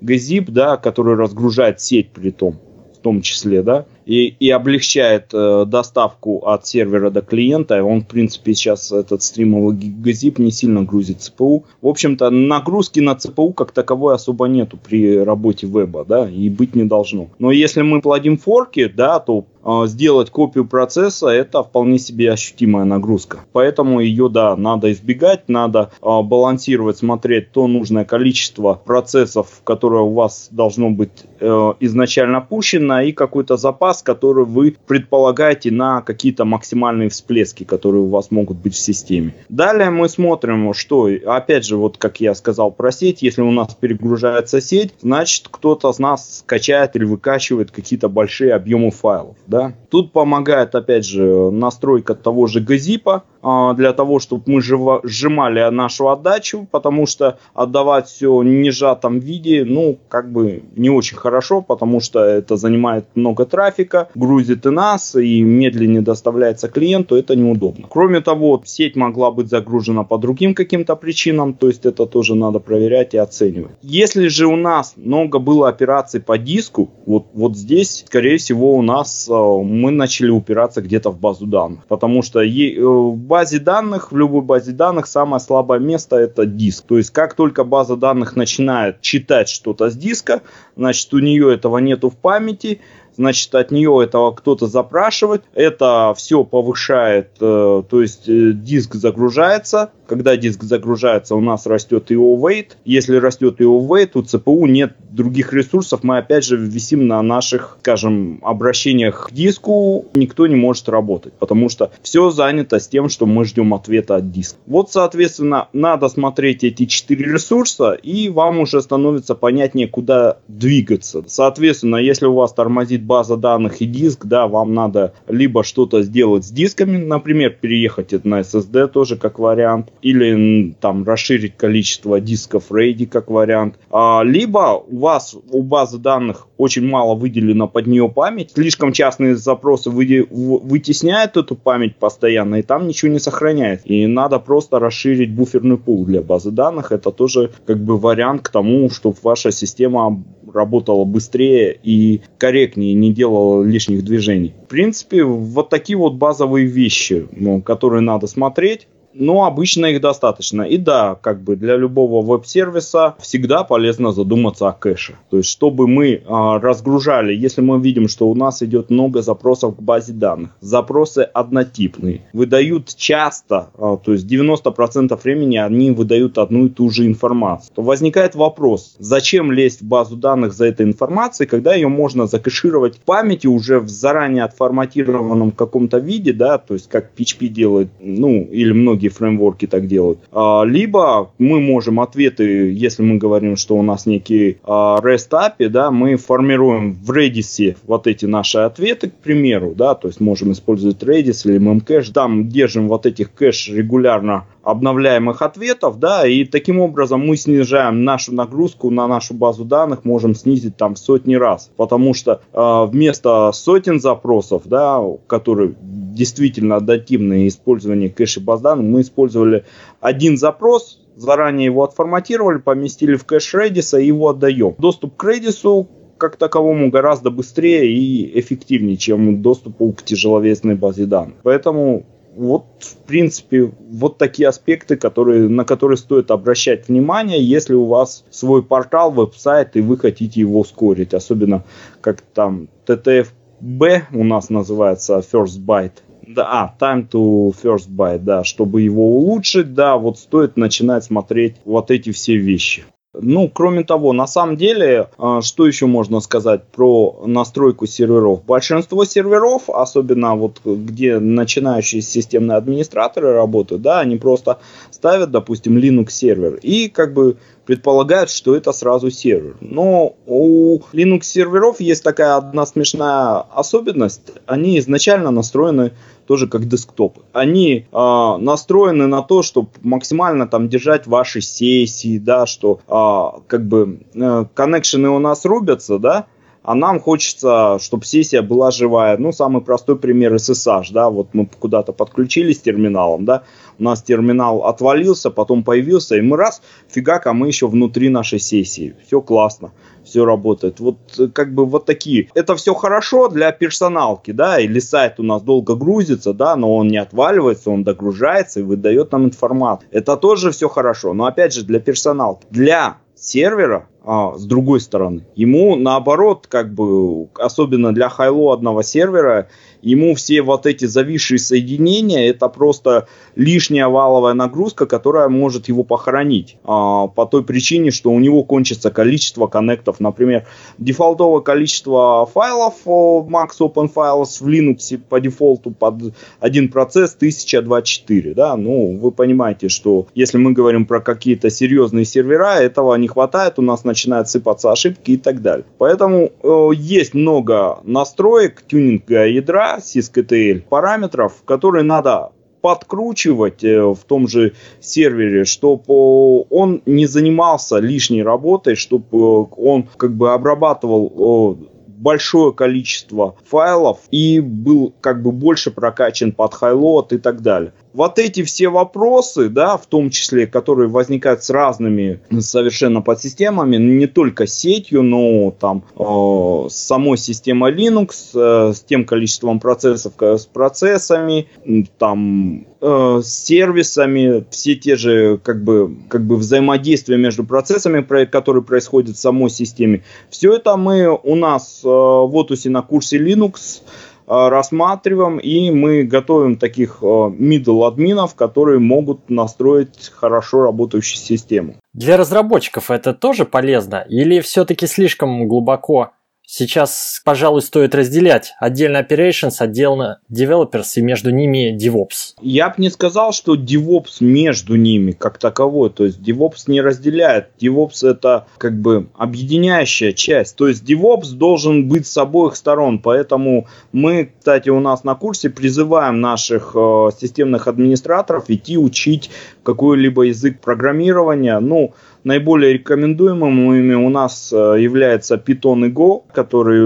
GZIP, 0.00 0.50
да, 0.50 0.76
который 0.76 1.16
разгружает 1.16 1.80
сеть 1.80 2.10
при 2.10 2.30
том, 2.30 2.58
в 2.94 2.98
том 2.98 3.22
числе, 3.22 3.62
да, 3.62 3.86
и, 4.06 4.34
и 4.38 4.50
облегчает 4.50 5.30
э, 5.32 5.64
доставку 5.66 6.46
от 6.46 6.66
сервера 6.66 7.10
до 7.10 7.22
клиента. 7.22 7.82
Он, 7.82 8.02
в 8.02 8.06
принципе, 8.06 8.54
сейчас 8.54 8.92
этот 8.92 9.22
стримовый 9.22 9.76
GZIP 9.76 10.40
не 10.40 10.50
сильно 10.50 10.82
грузит 10.82 11.22
ЦПУ. 11.22 11.64
В 11.80 11.88
общем-то, 11.88 12.30
нагрузки 12.30 13.00
на 13.00 13.14
ЦПУ 13.14 13.52
как 13.52 13.72
таковой 13.72 14.14
особо 14.14 14.46
нету 14.46 14.78
при 14.82 15.18
работе 15.18 15.66
веба, 15.66 16.04
да, 16.04 16.28
и 16.28 16.48
быть 16.48 16.74
не 16.74 16.84
должно. 16.84 17.28
Но 17.38 17.50
если 17.50 17.82
мы 17.82 18.00
плодим 18.00 18.36
форки, 18.36 18.86
да, 18.86 19.20
то 19.20 19.46
э, 19.64 19.86
сделать 19.86 20.30
копию 20.30 20.66
процесса 20.66 21.28
это 21.28 21.62
вполне 21.62 21.98
себе 21.98 22.32
ощутимая 22.32 22.84
нагрузка. 22.84 23.40
Поэтому 23.52 24.00
ее, 24.00 24.28
да, 24.28 24.56
надо 24.56 24.92
избегать, 24.92 25.48
надо 25.48 25.90
э, 26.02 26.22
балансировать, 26.22 26.98
смотреть 26.98 27.52
то 27.52 27.66
нужное 27.66 28.04
количество 28.04 28.74
процессов, 28.74 29.60
которое 29.64 30.02
у 30.02 30.12
вас 30.12 30.48
должно 30.50 30.90
быть 30.90 31.24
э, 31.40 31.72
изначально 31.80 32.40
пущено, 32.40 33.00
и 33.00 33.12
какой-то 33.12 33.56
запас 33.56 33.93
запас, 33.94 34.02
который 34.02 34.44
вы 34.44 34.76
предполагаете 34.86 35.70
на 35.70 36.00
какие-то 36.02 36.44
максимальные 36.44 37.08
всплески, 37.08 37.64
которые 37.64 38.02
у 38.02 38.08
вас 38.08 38.30
могут 38.30 38.58
быть 38.58 38.74
в 38.74 38.78
системе. 38.78 39.34
Далее 39.48 39.90
мы 39.90 40.08
смотрим, 40.08 40.72
что, 40.74 41.08
опять 41.26 41.64
же, 41.64 41.76
вот 41.76 41.98
как 41.98 42.20
я 42.20 42.34
сказал 42.34 42.70
про 42.70 42.90
сеть, 42.90 43.22
если 43.22 43.42
у 43.42 43.50
нас 43.50 43.74
перегружается 43.74 44.60
сеть, 44.60 44.94
значит 45.00 45.48
кто-то 45.50 45.90
из 45.90 45.98
нас 45.98 46.38
скачает 46.38 46.96
или 46.96 47.04
выкачивает 47.04 47.70
какие-то 47.70 48.08
большие 48.08 48.54
объемы 48.54 48.90
файлов. 48.90 49.36
Да? 49.46 49.72
Тут 49.94 50.10
помогает, 50.10 50.74
опять 50.74 51.06
же, 51.06 51.52
настройка 51.52 52.16
того 52.16 52.48
же 52.48 52.58
газипа, 52.58 53.22
а, 53.42 53.74
для 53.74 53.92
того, 53.92 54.18
чтобы 54.18 54.42
мы 54.46 54.60
сжимали 54.60 55.70
нашу 55.70 56.08
отдачу, 56.08 56.66
потому 56.70 57.06
что 57.06 57.38
отдавать 57.52 58.08
все 58.08 58.38
в 58.38 58.44
нежатом 58.44 59.20
виде, 59.20 59.64
ну, 59.64 59.98
как 60.08 60.32
бы 60.32 60.64
не 60.74 60.90
очень 60.90 61.16
хорошо, 61.16 61.60
потому 61.60 62.00
что 62.00 62.24
это 62.24 62.56
занимает 62.56 63.04
много 63.14 63.44
трафика, 63.44 64.08
грузит 64.16 64.66
и 64.66 64.70
нас, 64.70 65.14
и 65.14 65.42
медленнее 65.42 66.00
доставляется 66.00 66.68
клиенту, 66.68 67.14
это 67.14 67.36
неудобно. 67.36 67.86
Кроме 67.88 68.20
того, 68.20 68.60
сеть 68.64 68.96
могла 68.96 69.30
быть 69.30 69.48
загружена 69.48 70.02
по 70.02 70.18
другим 70.18 70.54
каким-то 70.54 70.96
причинам, 70.96 71.54
то 71.54 71.68
есть 71.68 71.86
это 71.86 72.06
тоже 72.06 72.34
надо 72.34 72.58
проверять 72.58 73.14
и 73.14 73.18
оценивать. 73.18 73.76
Если 73.82 74.26
же 74.26 74.46
у 74.46 74.56
нас 74.56 74.94
много 74.96 75.38
было 75.38 75.68
операций 75.68 76.20
по 76.20 76.36
диску, 76.36 76.90
вот, 77.06 77.26
вот 77.34 77.56
здесь, 77.56 78.04
скорее 78.06 78.38
всего, 78.38 78.74
у 78.74 78.82
нас 78.82 79.28
а, 79.30 79.58
мы 79.84 79.90
начали 79.90 80.30
упираться 80.30 80.80
где-то 80.80 81.10
в 81.10 81.18
базу 81.18 81.46
данных, 81.46 81.84
потому 81.88 82.22
что 82.22 82.38
в 82.38 82.42
э, 82.42 83.16
базе 83.16 83.58
данных, 83.58 84.12
в 84.12 84.16
любой 84.16 84.40
базе 84.40 84.72
данных 84.72 85.06
самое 85.06 85.40
слабое 85.40 85.78
место 85.78 86.16
это 86.16 86.46
диск. 86.46 86.86
То 86.86 86.96
есть 86.96 87.10
как 87.10 87.34
только 87.34 87.64
база 87.64 87.96
данных 87.96 88.34
начинает 88.34 89.02
читать 89.02 89.50
что-то 89.50 89.90
с 89.90 89.94
диска, 89.94 90.40
значит 90.74 91.12
у 91.12 91.18
нее 91.18 91.52
этого 91.52 91.76
нету 91.78 92.08
в 92.08 92.16
памяти, 92.16 92.80
значит, 93.16 93.54
от 93.54 93.70
нее 93.70 94.00
этого 94.02 94.32
кто-то 94.32 94.66
запрашивает, 94.66 95.44
это 95.52 96.14
все 96.16 96.44
повышает, 96.44 97.32
э, 97.40 97.82
то 97.86 98.00
есть 98.00 98.26
э, 98.26 98.52
диск 98.52 98.94
загружается, 98.94 99.90
когда 100.06 100.36
диск 100.36 100.62
загружается, 100.62 101.34
у 101.34 101.40
нас 101.40 101.66
растет 101.66 102.10
его 102.10 102.36
weight. 102.36 102.72
Если 102.84 103.16
растет 103.16 103.60
его 103.60 103.80
weight, 103.80 104.10
у 104.14 104.22
ЦПУ 104.22 104.66
нет 104.66 104.94
других 105.10 105.52
ресурсов. 105.52 106.00
Мы 106.02 106.18
опять 106.18 106.44
же 106.44 106.56
висим 106.56 107.06
на 107.06 107.22
наших, 107.22 107.78
скажем, 107.80 108.40
обращениях 108.42 109.28
к 109.28 109.32
диску. 109.32 110.06
Никто 110.14 110.46
не 110.46 110.56
может 110.56 110.88
работать, 110.88 111.32
потому 111.34 111.68
что 111.68 111.90
все 112.02 112.30
занято 112.30 112.78
с 112.78 112.88
тем, 112.88 113.08
что 113.08 113.26
мы 113.26 113.44
ждем 113.44 113.74
ответа 113.74 114.16
от 114.16 114.30
диска. 114.30 114.58
Вот, 114.66 114.90
соответственно, 114.90 115.68
надо 115.72 116.08
смотреть 116.08 116.64
эти 116.64 116.86
четыре 116.86 117.32
ресурса, 117.32 117.92
и 117.92 118.28
вам 118.28 118.60
уже 118.60 118.80
становится 118.82 119.34
понятнее, 119.34 119.88
куда 119.88 120.38
двигаться. 120.48 121.22
Соответственно, 121.26 121.96
если 121.96 122.26
у 122.26 122.34
вас 122.34 122.52
тормозит 122.52 123.02
база 123.02 123.36
данных 123.36 123.80
и 123.80 123.86
диск, 123.86 124.26
да, 124.26 124.46
вам 124.46 124.74
надо 124.74 125.14
либо 125.28 125.64
что-то 125.64 126.02
сделать 126.02 126.44
с 126.44 126.50
дисками, 126.50 126.96
например, 126.96 127.56
переехать 127.60 128.12
на 128.24 128.40
SSD 128.40 128.88
тоже 128.88 129.16
как 129.16 129.38
вариант, 129.38 129.88
или 130.04 130.76
там 130.80 131.02
расширить 131.04 131.56
количество 131.56 132.20
дисков 132.20 132.70
RAID 132.70 133.06
как 133.06 133.30
вариант. 133.30 133.78
А, 133.90 134.20
либо 134.22 134.84
у 134.86 134.98
вас 134.98 135.34
у 135.50 135.62
базы 135.62 135.96
данных 135.96 136.46
очень 136.58 136.86
мало 136.86 137.14
выделено 137.14 137.66
под 137.68 137.86
нее 137.86 138.10
память, 138.10 138.52
слишком 138.54 138.92
частные 138.92 139.34
запросы 139.34 139.88
вы, 139.88 140.26
вытесняют 140.30 141.38
эту 141.38 141.56
память 141.56 141.96
постоянно, 141.96 142.56
и 142.56 142.62
там 142.62 142.86
ничего 142.86 143.10
не 143.12 143.18
сохраняет. 143.18 143.80
И 143.84 144.06
надо 144.06 144.38
просто 144.38 144.78
расширить 144.78 145.32
буферный 145.32 145.78
пул 145.78 146.04
для 146.04 146.20
базы 146.20 146.50
данных. 146.50 146.92
Это 146.92 147.10
тоже 147.10 147.52
как 147.64 147.82
бы 147.82 147.96
вариант 147.96 148.42
к 148.42 148.50
тому, 148.50 148.90
чтобы 148.90 149.16
ваша 149.22 149.52
система 149.52 150.22
работала 150.52 151.04
быстрее 151.04 151.78
и 151.82 152.20
корректнее, 152.36 152.92
не 152.92 153.10
делала 153.10 153.62
лишних 153.62 154.04
движений. 154.04 154.52
В 154.66 154.68
принципе, 154.68 155.24
вот 155.24 155.70
такие 155.70 155.96
вот 155.96 156.14
базовые 156.14 156.66
вещи, 156.66 157.26
ну, 157.32 157.62
которые 157.62 158.02
надо 158.02 158.26
смотреть 158.26 158.86
но 159.14 159.44
обычно 159.44 159.86
их 159.86 160.00
достаточно. 160.00 160.62
И 160.62 160.76
да, 160.76 161.16
как 161.20 161.42
бы 161.42 161.56
для 161.56 161.76
любого 161.76 162.24
веб-сервиса 162.24 163.14
всегда 163.20 163.64
полезно 163.64 164.12
задуматься 164.12 164.68
о 164.68 164.72
кэше. 164.72 165.16
То 165.30 165.38
есть, 165.38 165.48
чтобы 165.48 165.86
мы 165.86 166.22
а, 166.26 166.58
разгружали, 166.58 167.34
если 167.34 167.60
мы 167.60 167.80
видим, 167.80 168.08
что 168.08 168.28
у 168.28 168.34
нас 168.34 168.62
идет 168.62 168.90
много 168.90 169.22
запросов 169.22 169.76
к 169.76 169.80
базе 169.82 170.12
данных, 170.12 170.50
запросы 170.60 171.20
однотипные, 171.20 172.22
выдают 172.32 172.94
часто, 172.96 173.70
а, 173.78 173.96
то 173.96 174.12
есть 174.12 174.26
90% 174.26 175.18
времени 175.22 175.56
они 175.56 175.90
выдают 175.90 176.38
одну 176.38 176.66
и 176.66 176.68
ту 176.68 176.90
же 176.90 177.06
информацию, 177.06 177.72
то 177.74 177.82
возникает 177.82 178.34
вопрос, 178.34 178.96
зачем 178.98 179.52
лезть 179.52 179.82
в 179.82 179.84
базу 179.86 180.16
данных 180.16 180.52
за 180.52 180.66
этой 180.66 180.86
информацией, 180.86 181.48
когда 181.48 181.74
ее 181.74 181.88
можно 181.88 182.26
закэшировать 182.26 182.96
в 182.96 183.00
памяти 183.00 183.46
уже 183.46 183.80
в 183.80 183.88
заранее 183.88 184.44
отформатированном 184.44 185.52
каком-то 185.52 185.98
виде, 185.98 186.32
да, 186.32 186.58
то 186.58 186.74
есть 186.74 186.88
как 186.88 187.12
PHP 187.16 187.48
делает, 187.48 187.88
ну, 188.00 188.42
или 188.42 188.72
многие 188.72 189.03
многие 189.04 189.08
фреймворки 189.08 189.66
так 189.66 189.86
делают. 189.86 190.18
А, 190.32 190.62
либо 190.64 191.30
мы 191.38 191.60
можем 191.60 192.00
ответы, 192.00 192.72
если 192.72 193.02
мы 193.02 193.18
говорим, 193.18 193.56
что 193.56 193.76
у 193.76 193.82
нас 193.82 194.06
некий 194.06 194.58
а, 194.64 195.00
REST 195.00 195.30
API, 195.30 195.68
да, 195.68 195.90
мы 195.90 196.16
формируем 196.16 196.92
в 196.92 197.10
Redis 197.10 197.76
вот 197.86 198.06
эти 198.06 198.26
наши 198.26 198.58
ответы, 198.58 199.10
к 199.10 199.14
примеру, 199.14 199.74
да, 199.76 199.94
то 199.94 200.08
есть 200.08 200.20
можем 200.20 200.52
использовать 200.52 201.02
Redis 201.02 201.48
или 201.48 201.60
Memcache, 201.60 202.12
там 202.12 202.48
держим 202.48 202.88
вот 202.88 203.06
этих 203.06 203.32
кэш 203.32 203.68
регулярно 203.68 204.44
обновляемых 204.64 205.42
ответов, 205.42 205.98
да, 205.98 206.26
и 206.26 206.44
таким 206.44 206.80
образом 206.80 207.26
мы 207.26 207.36
снижаем 207.36 208.04
нашу 208.04 208.34
нагрузку 208.34 208.90
на 208.90 209.06
нашу 209.06 209.34
базу 209.34 209.64
данных, 209.64 210.04
можем 210.04 210.34
снизить 210.34 210.76
там 210.76 210.96
сотни 210.96 211.34
раз, 211.34 211.70
потому 211.76 212.14
что 212.14 212.40
э, 212.52 212.86
вместо 212.90 213.52
сотен 213.52 214.00
запросов, 214.00 214.62
да, 214.64 215.02
которые 215.26 215.74
действительно 215.80 216.76
адаптивные 216.76 217.48
использование 217.48 218.08
кэши 218.08 218.40
баз 218.40 218.60
данных, 218.60 218.86
мы 218.86 219.00
использовали 219.02 219.64
один 220.00 220.36
запрос, 220.36 221.00
заранее 221.16 221.66
его 221.66 221.84
отформатировали, 221.84 222.58
поместили 222.58 223.16
в 223.16 223.24
кэш 223.24 223.54
Redis 223.54 224.00
и 224.00 224.06
его 224.06 224.28
отдаем. 224.28 224.74
Доступ 224.78 225.16
к 225.16 225.24
Redis 225.24 225.86
как 226.18 226.36
таковому 226.36 226.90
гораздо 226.90 227.30
быстрее 227.30 227.92
и 227.92 228.38
эффективнее, 228.38 228.96
чем 228.96 229.42
доступу 229.42 229.92
к 229.92 230.02
тяжеловесной 230.02 230.74
базе 230.74 231.06
данных. 231.06 231.34
Поэтому 231.42 232.06
вот, 232.36 232.64
в 232.80 232.96
принципе, 233.06 233.72
вот 233.90 234.18
такие 234.18 234.48
аспекты, 234.48 234.96
которые, 234.96 235.48
на 235.48 235.64
которые 235.64 235.96
стоит 235.96 236.30
обращать 236.30 236.88
внимание, 236.88 237.42
если 237.42 237.74
у 237.74 237.84
вас 237.86 238.24
свой 238.30 238.62
портал, 238.62 239.10
веб-сайт, 239.10 239.76
и 239.76 239.80
вы 239.80 239.96
хотите 239.96 240.40
его 240.40 240.60
ускорить. 240.60 241.14
Особенно, 241.14 241.64
как 242.00 242.20
там 242.20 242.68
TTFB 242.86 244.02
у 244.12 244.24
нас 244.24 244.50
называется 244.50 245.18
First 245.18 245.64
Byte. 245.64 246.02
Да, 246.26 246.48
а, 246.50 246.74
time 246.80 247.08
to 247.08 247.54
first 247.62 247.90
byte, 247.90 248.20
да, 248.20 248.44
чтобы 248.44 248.80
его 248.80 249.18
улучшить, 249.18 249.74
да, 249.74 249.98
вот 249.98 250.18
стоит 250.18 250.56
начинать 250.56 251.04
смотреть 251.04 251.56
вот 251.66 251.90
эти 251.90 252.12
все 252.12 252.36
вещи. 252.36 252.84
Ну, 253.20 253.48
кроме 253.48 253.84
того, 253.84 254.12
на 254.12 254.26
самом 254.26 254.56
деле, 254.56 255.08
а, 255.18 255.40
что 255.40 255.66
еще 255.66 255.86
можно 255.86 256.20
сказать 256.20 256.64
про 256.64 257.22
настройку 257.26 257.86
серверов? 257.86 258.44
Большинство 258.44 259.04
серверов, 259.04 259.70
особенно 259.70 260.34
вот 260.34 260.60
где 260.64 261.18
начинающие 261.18 262.02
системные 262.02 262.56
администраторы 262.56 263.32
работают, 263.32 263.82
да, 263.82 264.00
они 264.00 264.16
просто 264.16 264.58
ставят, 264.90 265.30
допустим, 265.30 265.78
Linux 265.78 266.10
сервер 266.10 266.58
и 266.62 266.88
как 266.88 267.14
бы 267.14 267.36
предполагают, 267.66 268.30
что 268.30 268.54
это 268.54 268.72
сразу 268.72 269.10
сервер. 269.10 269.56
Но 269.60 270.16
у 270.26 270.80
Linux 270.92 271.22
серверов 271.22 271.80
есть 271.80 272.02
такая 272.02 272.36
одна 272.36 272.66
смешная 272.66 273.44
особенность. 273.54 274.32
Они 274.46 274.78
изначально 274.78 275.30
настроены 275.30 275.92
тоже 276.26 276.46
как 276.46 276.66
десктопы. 276.66 277.22
Они 277.32 277.86
э, 277.90 278.36
настроены 278.38 279.06
на 279.06 279.22
то, 279.22 279.42
чтобы 279.42 279.68
максимально 279.82 280.46
там 280.46 280.68
держать 280.68 281.06
ваши 281.06 281.40
сессии, 281.40 282.18
да, 282.18 282.46
что 282.46 282.80
э, 282.86 283.40
как 283.46 283.66
бы 283.66 284.00
э, 284.14 284.44
коннекшены 284.54 285.10
у 285.10 285.18
нас 285.18 285.44
рубятся, 285.44 285.98
да, 285.98 286.26
а 286.62 286.74
нам 286.74 286.98
хочется, 286.98 287.78
чтобы 287.78 288.06
сессия 288.06 288.40
была 288.40 288.70
живая. 288.70 289.18
Ну, 289.18 289.32
самый 289.32 289.60
простой 289.60 289.98
пример 289.98 290.34
SSH, 290.34 290.92
да, 290.92 291.10
вот 291.10 291.34
мы 291.34 291.46
куда-то 291.46 291.92
подключились 291.92 292.60
терминалом, 292.60 293.26
да, 293.26 293.42
у 293.78 293.84
нас 293.84 294.02
терминал 294.02 294.64
отвалился, 294.64 295.30
потом 295.30 295.62
появился, 295.62 296.16
и 296.16 296.22
мы 296.22 296.38
раз, 296.38 296.62
фигак, 296.88 297.26
а 297.26 297.34
мы 297.34 297.48
еще 297.48 297.66
внутри 297.68 298.08
нашей 298.08 298.38
сессии. 298.38 298.96
Все 299.06 299.20
классно 299.20 299.72
все 300.04 300.24
работает. 300.24 300.80
Вот 300.80 300.98
э, 301.18 301.28
как 301.28 301.54
бы 301.54 301.66
вот 301.66 301.86
такие. 301.86 302.28
Это 302.34 302.56
все 302.56 302.74
хорошо 302.74 303.28
для 303.28 303.52
персоналки, 303.52 304.30
да, 304.30 304.60
или 304.60 304.78
сайт 304.78 305.18
у 305.18 305.22
нас 305.22 305.42
долго 305.42 305.74
грузится, 305.74 306.32
да, 306.32 306.56
но 306.56 306.74
он 306.76 306.88
не 306.88 306.98
отваливается, 306.98 307.70
он 307.70 307.84
догружается 307.84 308.60
и 308.60 308.62
выдает 308.62 309.12
нам 309.12 309.24
информацию. 309.26 309.88
Это 309.90 310.16
тоже 310.16 310.50
все 310.50 310.68
хорошо, 310.68 311.14
но 311.14 311.26
опять 311.26 311.54
же 311.54 311.64
для 311.64 311.80
персоналки. 311.80 312.46
Для 312.50 312.98
сервера 313.14 313.88
а, 314.06 314.36
с 314.36 314.44
другой 314.44 314.80
стороны. 314.80 315.24
Ему 315.34 315.76
наоборот, 315.76 316.46
как 316.46 316.74
бы, 316.74 317.28
особенно 317.34 317.94
для 317.94 318.10
хайлоадного 318.10 318.82
сервера, 318.82 319.48
ему 319.80 320.14
все 320.14 320.42
вот 320.42 320.66
эти 320.66 320.84
зависшие 320.84 321.38
соединения, 321.38 322.28
это 322.28 322.48
просто 322.48 323.08
лишняя 323.34 323.88
валовая 323.88 324.34
нагрузка, 324.34 324.84
которая 324.86 325.28
может 325.28 325.68
его 325.68 325.84
похоронить. 325.84 326.58
А, 326.64 327.06
по 327.06 327.24
той 327.24 327.44
причине, 327.44 327.90
что 327.90 328.10
у 328.10 328.18
него 328.18 328.44
кончится 328.44 328.90
количество 328.90 329.46
коннектов. 329.46 330.00
Например, 330.00 330.46
дефолтовое 330.76 331.40
количество 331.40 332.26
файлов 332.26 332.74
Max 332.84 333.52
Open 333.60 333.90
Files 333.94 334.42
в 334.42 334.46
Linux 334.46 334.98
по 335.08 335.18
дефолту 335.18 335.70
под 335.70 336.14
один 336.40 336.68
процесс 336.68 337.14
1024. 337.14 338.34
Да? 338.34 338.56
Ну, 338.56 338.98
вы 338.98 339.12
понимаете, 339.12 339.70
что 339.70 340.08
если 340.14 340.36
мы 340.36 340.52
говорим 340.52 340.84
про 340.84 341.00
какие-то 341.00 341.48
серьезные 341.48 342.04
сервера, 342.04 342.56
этого 342.56 342.94
не 342.96 343.08
хватает, 343.08 343.58
у 343.58 343.62
нас 343.62 343.84
начинают 343.94 344.28
сыпаться 344.28 344.72
ошибки 344.72 345.12
и 345.12 345.16
так 345.16 345.40
далее. 345.40 345.64
Поэтому 345.78 346.30
э, 346.42 346.70
есть 346.76 347.14
много 347.14 347.78
настроек 347.84 348.62
тюнинга 348.66 349.26
ядра, 349.26 349.78
syskTL 349.78 350.62
параметров, 350.68 351.42
которые 351.44 351.84
надо 351.84 352.32
подкручивать 352.60 353.62
э, 353.62 353.80
в 353.80 354.00
том 354.06 354.26
же 354.26 354.52
сервере, 354.80 355.44
чтобы 355.44 356.42
он 356.50 356.82
не 356.86 357.06
занимался 357.06 357.78
лишней 357.78 358.24
работой, 358.24 358.74
чтобы 358.74 359.06
э, 359.12 359.46
он 359.56 359.88
как 359.96 360.12
бы 360.14 360.32
обрабатывал 360.32 361.58
большое 361.86 362.52
количество 362.52 363.36
файлов 363.48 364.00
и 364.10 364.40
был 364.40 364.92
как 365.00 365.22
бы 365.22 365.30
больше 365.32 365.70
прокачан 365.70 366.32
под 366.32 366.52
хайлот 366.52 367.12
и 367.12 367.18
так 367.18 367.40
далее. 367.40 367.72
Вот 367.94 368.18
эти 368.18 368.42
все 368.42 368.68
вопросы, 368.68 369.48
да, 369.48 369.76
в 369.76 369.86
том 369.86 370.10
числе, 370.10 370.46
которые 370.46 370.88
возникают 370.88 371.44
с 371.44 371.50
разными 371.50 372.20
совершенно 372.40 373.00
подсистемами, 373.00 373.76
не 373.76 374.06
только 374.06 374.46
сетью, 374.46 375.02
но 375.02 375.52
там 375.52 375.84
э, 375.96 376.68
самой 376.70 377.16
системой 377.16 377.72
Linux, 377.72 378.10
э, 378.34 378.72
с 378.74 378.80
тем 378.80 379.04
количеством 379.04 379.60
процессов, 379.60 380.14
с 380.18 380.44
процессами, 380.46 381.48
там 381.96 382.66
э, 382.80 383.20
с 383.22 383.44
сервисами, 383.44 384.44
все 384.50 384.74
те 384.74 384.96
же 384.96 385.38
как 385.38 385.62
бы, 385.62 385.96
как 386.08 386.26
бы 386.26 386.36
взаимодействия 386.36 387.16
между 387.16 387.44
процессами, 387.44 388.02
которые 388.24 388.64
происходят 388.64 389.16
в 389.16 389.20
самой 389.20 389.50
системе. 389.50 390.02
Все 390.30 390.54
это 390.56 390.76
мы 390.76 391.08
у 391.22 391.36
нас 391.36 391.82
э, 391.84 391.88
в 391.88 392.30
Отусе 392.34 392.70
на 392.70 392.82
курсе 392.82 393.18
Linux 393.18 393.82
Э, 393.84 394.13
рассматриваем, 394.26 395.38
и 395.38 395.70
мы 395.70 396.02
готовим 396.04 396.56
таких 396.56 396.98
э, 397.02 397.04
middle 397.04 397.86
админов, 397.86 398.34
которые 398.34 398.78
могут 398.78 399.30
настроить 399.30 400.10
хорошо 400.14 400.62
работающую 400.62 401.18
систему. 401.18 401.74
Для 401.92 402.16
разработчиков 402.16 402.90
это 402.90 403.14
тоже 403.14 403.44
полезно 403.44 404.04
или 404.08 404.40
все-таки 404.40 404.86
слишком 404.86 405.46
глубоко 405.46 406.12
Сейчас, 406.46 407.22
пожалуй, 407.24 407.62
стоит 407.62 407.94
разделять 407.94 408.54
отдельно 408.60 408.98
operations, 408.98 409.54
отдельно 409.58 410.20
developers 410.30 410.84
и 410.96 411.02
между 411.02 411.30
ними 411.30 411.76
DevOps. 411.76 412.34
Я 412.42 412.68
бы 412.68 412.74
не 412.78 412.90
сказал, 412.90 413.32
что 413.32 413.56
DevOps 413.56 414.18
между 414.20 414.76
ними 414.76 415.12
как 415.12 415.38
таковой. 415.38 415.88
То 415.90 416.04
есть 416.04 416.20
DevOps 416.20 416.64
не 416.66 416.82
разделяет. 416.82 417.48
DevOps 417.60 418.06
это 418.08 418.46
как 418.58 418.78
бы 418.78 419.08
объединяющая 419.16 420.12
часть. 420.12 420.56
То 420.56 420.68
есть 420.68 420.84
DevOps 420.84 421.32
должен 421.32 421.88
быть 421.88 422.06
с 422.06 422.16
обоих 422.18 422.56
сторон. 422.56 422.98
Поэтому 422.98 423.66
мы, 423.92 424.30
кстати, 424.38 424.68
у 424.68 424.80
нас 424.80 425.02
на 425.02 425.14
курсе 425.14 425.48
призываем 425.48 426.20
наших 426.20 426.72
э, 426.76 427.08
системных 427.18 427.68
администраторов 427.68 428.50
идти 428.50 428.76
учить 428.76 429.30
какой-либо 429.62 430.24
язык 430.24 430.60
программирования. 430.60 431.58
Ну, 431.58 431.94
Наиболее 432.24 432.72
рекомендуемыми 432.72 433.94
у 433.94 434.08
нас 434.08 434.50
э, 434.50 434.56
является 434.80 435.34
Python 435.34 435.86
и 435.86 435.90
Go, 435.90 436.22
который 436.32 436.80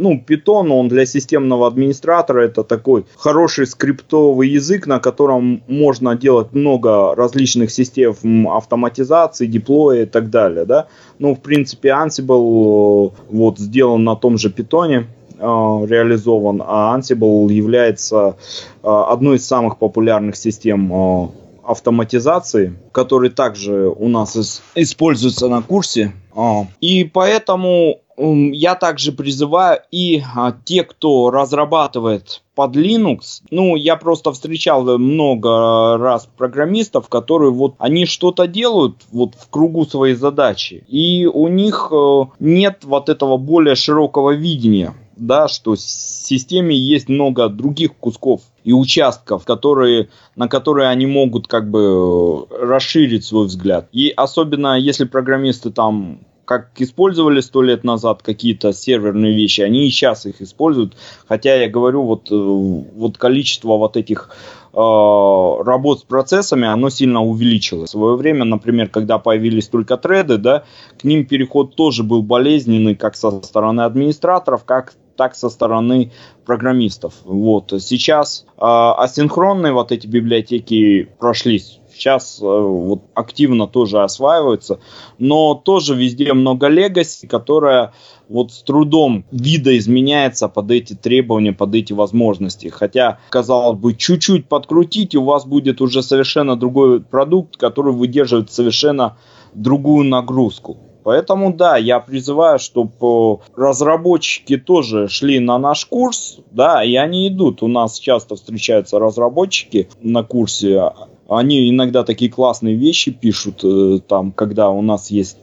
ну, 0.00 0.22
Python, 0.26 0.68
он 0.68 0.88
для 0.88 1.06
системного 1.06 1.66
администратора 1.66 2.42
это 2.42 2.62
такой 2.62 3.06
хороший 3.16 3.66
скриптовый 3.66 4.50
язык, 4.50 4.86
на 4.86 4.98
котором 4.98 5.62
можно 5.66 6.14
делать 6.14 6.52
много 6.52 7.14
различных 7.14 7.70
систем 7.70 8.48
автоматизации, 8.48 9.46
деплоя 9.46 10.02
и 10.02 10.06
так 10.06 10.28
далее, 10.28 10.66
да. 10.66 10.88
Ну, 11.18 11.34
в 11.34 11.40
принципе, 11.40 11.88
Ansible 11.88 13.08
э, 13.08 13.10
вот 13.30 13.58
сделан 13.58 14.04
на 14.04 14.14
том 14.14 14.36
же 14.36 14.50
Python, 14.50 14.92
э, 14.94 15.06
реализован, 15.40 16.62
а 16.66 16.98
Ansible 16.98 17.50
является 17.50 18.36
одной 18.82 19.36
из 19.36 19.46
самых 19.46 19.78
популярных 19.78 20.36
систем 20.36 21.30
автоматизации, 21.64 22.78
который 22.92 23.30
также 23.30 23.88
у 23.88 24.08
нас 24.08 24.62
используется 24.74 25.48
на 25.48 25.62
курсе. 25.62 26.12
А, 26.34 26.66
и 26.80 27.04
поэтому 27.04 28.00
я 28.16 28.74
также 28.74 29.12
призываю 29.12 29.80
и 29.90 30.22
а, 30.34 30.52
те, 30.64 30.84
кто 30.84 31.30
разрабатывает 31.30 32.42
под 32.54 32.76
Linux, 32.76 33.42
ну, 33.50 33.76
я 33.76 33.96
просто 33.96 34.32
встречал 34.32 34.98
много 34.98 35.96
раз 35.96 36.28
программистов, 36.36 37.08
которые 37.08 37.50
вот, 37.50 37.74
они 37.78 38.04
что-то 38.04 38.46
делают 38.46 38.96
вот 39.12 39.34
в 39.34 39.48
кругу 39.48 39.86
своей 39.86 40.14
задачи, 40.14 40.84
и 40.86 41.24
у 41.26 41.48
них 41.48 41.90
э, 41.90 42.22
нет 42.38 42.84
вот 42.84 43.08
этого 43.08 43.38
более 43.38 43.76
широкого 43.76 44.32
видения 44.32 44.94
да, 45.20 45.48
что 45.48 45.74
в 45.74 45.80
системе 45.80 46.76
есть 46.76 47.08
много 47.08 47.48
других 47.48 47.94
кусков 47.94 48.42
и 48.64 48.72
участков, 48.72 49.44
которые, 49.44 50.08
на 50.34 50.48
которые 50.48 50.88
они 50.88 51.06
могут 51.06 51.46
как 51.46 51.70
бы 51.70 52.46
расширить 52.48 53.24
свой 53.24 53.46
взгляд. 53.46 53.88
И 53.92 54.12
особенно 54.16 54.78
если 54.78 55.04
программисты 55.04 55.70
там 55.70 56.20
как 56.50 56.70
использовали 56.78 57.40
сто 57.42 57.62
лет 57.62 57.84
назад 57.84 58.22
какие-то 58.24 58.72
серверные 58.72 59.36
вещи, 59.36 59.60
они 59.60 59.86
и 59.86 59.90
сейчас 59.90 60.26
их 60.26 60.42
используют. 60.42 60.96
Хотя 61.28 61.54
я 61.54 61.68
говорю, 61.68 62.02
вот, 62.02 62.28
э, 62.32 62.34
вот 62.34 63.18
количество 63.18 63.76
вот 63.76 63.96
этих 63.96 64.30
э, 64.72 64.76
работ 64.76 66.00
с 66.00 66.02
процессами, 66.02 66.66
оно 66.66 66.90
сильно 66.90 67.22
увеличилось. 67.22 67.90
В 67.90 67.92
свое 67.92 68.16
время, 68.16 68.44
например, 68.44 68.88
когда 68.88 69.20
появились 69.20 69.68
только 69.68 69.96
треды, 69.96 70.38
да, 70.38 70.64
к 70.98 71.04
ним 71.04 71.24
переход 71.24 71.76
тоже 71.76 72.02
был 72.02 72.24
болезненный 72.24 72.96
как 72.96 73.14
со 73.14 73.30
стороны 73.42 73.82
администраторов, 73.82 74.64
как 74.64 74.94
так 75.20 75.34
со 75.34 75.50
стороны 75.50 76.12
программистов. 76.46 77.12
Вот. 77.24 77.74
Сейчас 77.78 78.46
э, 78.56 78.60
асинхронные 78.62 79.74
вот 79.74 79.92
эти 79.92 80.06
библиотеки 80.06 81.10
прошлись 81.18 81.78
сейчас 81.92 82.38
э, 82.40 82.44
вот 82.46 83.02
активно 83.12 83.66
тоже 83.66 84.02
осваиваются, 84.02 84.80
но 85.18 85.54
тоже 85.54 85.94
везде 85.94 86.32
много 86.32 86.68
легаси, 86.68 87.26
которая 87.26 87.92
вот 88.30 88.50
с 88.50 88.62
трудом 88.62 89.26
видоизменяется 89.30 90.48
под 90.48 90.70
эти 90.70 90.94
требования, 90.94 91.52
под 91.52 91.74
эти 91.74 91.92
возможности. 91.92 92.68
Хотя, 92.68 93.18
казалось 93.28 93.78
бы, 93.78 93.92
чуть-чуть 93.92 94.48
подкрутить, 94.48 95.12
и 95.12 95.18
у 95.18 95.24
вас 95.24 95.44
будет 95.44 95.82
уже 95.82 96.02
совершенно 96.02 96.56
другой 96.56 97.02
продукт, 97.02 97.58
который 97.58 97.92
выдерживает 97.92 98.50
совершенно 98.50 99.18
другую 99.52 100.06
нагрузку. 100.06 100.78
Поэтому 101.02 101.52
да, 101.52 101.76
я 101.76 102.00
призываю, 102.00 102.58
чтобы 102.58 103.40
разработчики 103.56 104.56
тоже 104.56 105.08
шли 105.08 105.38
на 105.38 105.58
наш 105.58 105.86
курс, 105.86 106.38
да, 106.50 106.84
и 106.84 106.94
они 106.96 107.28
идут. 107.28 107.62
У 107.62 107.68
нас 107.68 107.98
часто 107.98 108.36
встречаются 108.36 108.98
разработчики 108.98 109.88
на 110.00 110.22
курсе, 110.22 110.92
они 111.30 111.70
иногда 111.70 112.02
такие 112.02 112.30
классные 112.30 112.74
вещи 112.74 113.12
пишут, 113.12 113.60
э, 113.62 114.00
там, 114.06 114.32
когда 114.32 114.70
у 114.70 114.82
нас 114.82 115.12
есть 115.12 115.38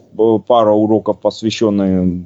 пара 0.47 0.71
уроков, 0.71 1.19
посвященных 1.21 2.25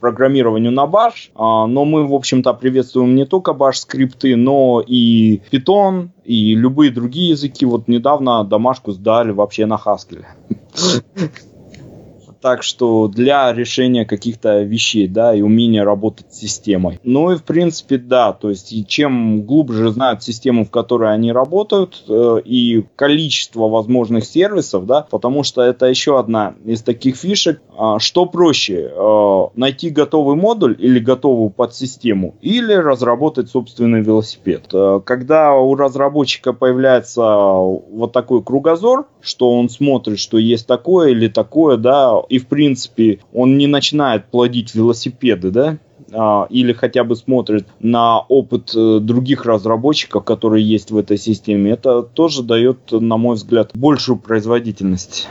программированию 0.00 0.72
на 0.72 0.86
Bash, 0.86 1.30
а, 1.34 1.66
но 1.66 1.84
мы, 1.84 2.06
в 2.06 2.14
общем-то, 2.14 2.54
приветствуем 2.54 3.14
не 3.14 3.26
только 3.26 3.50
Bash 3.50 3.74
скрипты, 3.74 4.36
но 4.36 4.82
и 4.86 5.42
Python, 5.50 6.10
и 6.24 6.54
любые 6.54 6.90
другие 6.90 7.30
языки. 7.30 7.66
Вот 7.66 7.88
недавно 7.88 8.44
домашку 8.44 8.92
сдали 8.92 9.32
вообще 9.32 9.66
на 9.66 9.74
Haskell. 9.74 10.24
Так 12.42 12.64
что 12.64 13.06
для 13.06 13.52
решения 13.52 14.04
каких-то 14.04 14.62
вещей, 14.62 15.06
да, 15.06 15.32
и 15.32 15.42
умения 15.42 15.84
работать 15.84 16.26
с 16.34 16.40
системой. 16.40 16.98
Ну 17.04 17.30
и 17.30 17.36
в 17.36 17.44
принципе, 17.44 17.98
да, 17.98 18.32
то 18.32 18.50
есть 18.50 18.88
чем 18.88 19.42
глубже 19.42 19.90
знают 19.90 20.24
систему, 20.24 20.64
в 20.64 20.70
которой 20.70 21.14
они 21.14 21.30
работают, 21.30 22.02
э, 22.08 22.40
и 22.44 22.84
количество 22.96 23.68
возможных 23.68 24.24
сервисов, 24.24 24.86
да, 24.86 25.06
потому 25.08 25.44
что 25.44 25.62
это 25.62 25.86
еще 25.86 26.18
одна 26.18 26.54
из 26.64 26.82
таких 26.82 27.16
фишек, 27.16 27.62
э, 27.78 27.94
что 27.98 28.26
проще, 28.26 28.90
э, 28.92 29.46
найти 29.54 29.90
готовый 29.90 30.34
модуль 30.34 30.76
или 30.80 30.98
готовую 30.98 31.50
подсистему, 31.50 32.34
или 32.40 32.72
разработать 32.72 33.50
собственный 33.50 34.00
велосипед. 34.00 34.64
Э, 34.72 35.00
когда 35.04 35.54
у 35.54 35.76
разработчика 35.76 36.52
появляется 36.52 37.22
вот 37.22 38.12
такой 38.12 38.42
кругозор, 38.42 39.06
что 39.20 39.52
он 39.52 39.68
смотрит, 39.68 40.18
что 40.18 40.38
есть 40.38 40.66
такое 40.66 41.10
или 41.10 41.28
такое, 41.28 41.76
да, 41.76 42.20
и 42.32 42.38
в 42.38 42.46
принципе 42.46 43.18
он 43.34 43.58
не 43.58 43.66
начинает 43.66 44.24
плодить 44.30 44.74
велосипеды, 44.74 45.50
да, 45.50 45.78
а, 46.14 46.46
или 46.48 46.72
хотя 46.72 47.04
бы 47.04 47.14
смотрит 47.14 47.66
на 47.78 48.20
опыт 48.20 48.72
э, 48.74 49.00
других 49.00 49.44
разработчиков, 49.44 50.24
которые 50.24 50.66
есть 50.66 50.90
в 50.90 50.96
этой 50.96 51.18
системе, 51.18 51.72
это 51.72 52.02
тоже 52.02 52.42
дает, 52.42 52.90
на 52.90 53.18
мой 53.18 53.36
взгляд, 53.36 53.72
большую 53.74 54.16
производительность 54.18 55.28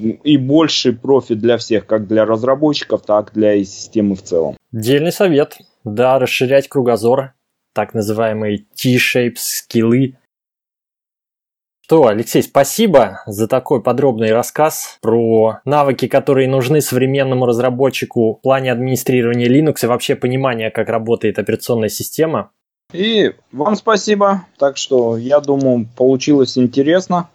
и 0.00 0.38
больший 0.38 0.94
профит 0.94 1.38
для 1.38 1.58
всех, 1.58 1.84
как 1.84 2.08
для 2.08 2.24
разработчиков, 2.24 3.02
так 3.02 3.32
для 3.34 3.62
системы 3.62 4.16
в 4.16 4.22
целом. 4.22 4.56
Дельный 4.72 5.12
совет. 5.12 5.58
Да, 5.84 6.18
расширять 6.18 6.66
кругозор, 6.66 7.34
так 7.74 7.92
называемые 7.92 8.64
T-shapes, 8.74 9.36
скиллы, 9.36 10.16
что, 11.92 12.06
Алексей, 12.06 12.42
спасибо 12.42 13.20
за 13.26 13.46
такой 13.46 13.82
подробный 13.82 14.32
рассказ 14.32 14.96
про 15.02 15.60
навыки, 15.66 16.08
которые 16.08 16.48
нужны 16.48 16.80
современному 16.80 17.44
разработчику 17.44 18.36
в 18.36 18.40
плане 18.40 18.72
администрирования 18.72 19.46
Linux 19.46 19.80
и 19.82 19.86
вообще 19.86 20.16
понимания, 20.16 20.70
как 20.70 20.88
работает 20.88 21.38
операционная 21.38 21.90
система. 21.90 22.50
И 22.94 23.32
вам 23.52 23.76
спасибо. 23.76 24.46
Так 24.56 24.78
что, 24.78 25.18
я 25.18 25.40
думаю, 25.40 25.86
получилось 25.94 26.56
интересно. 26.56 27.28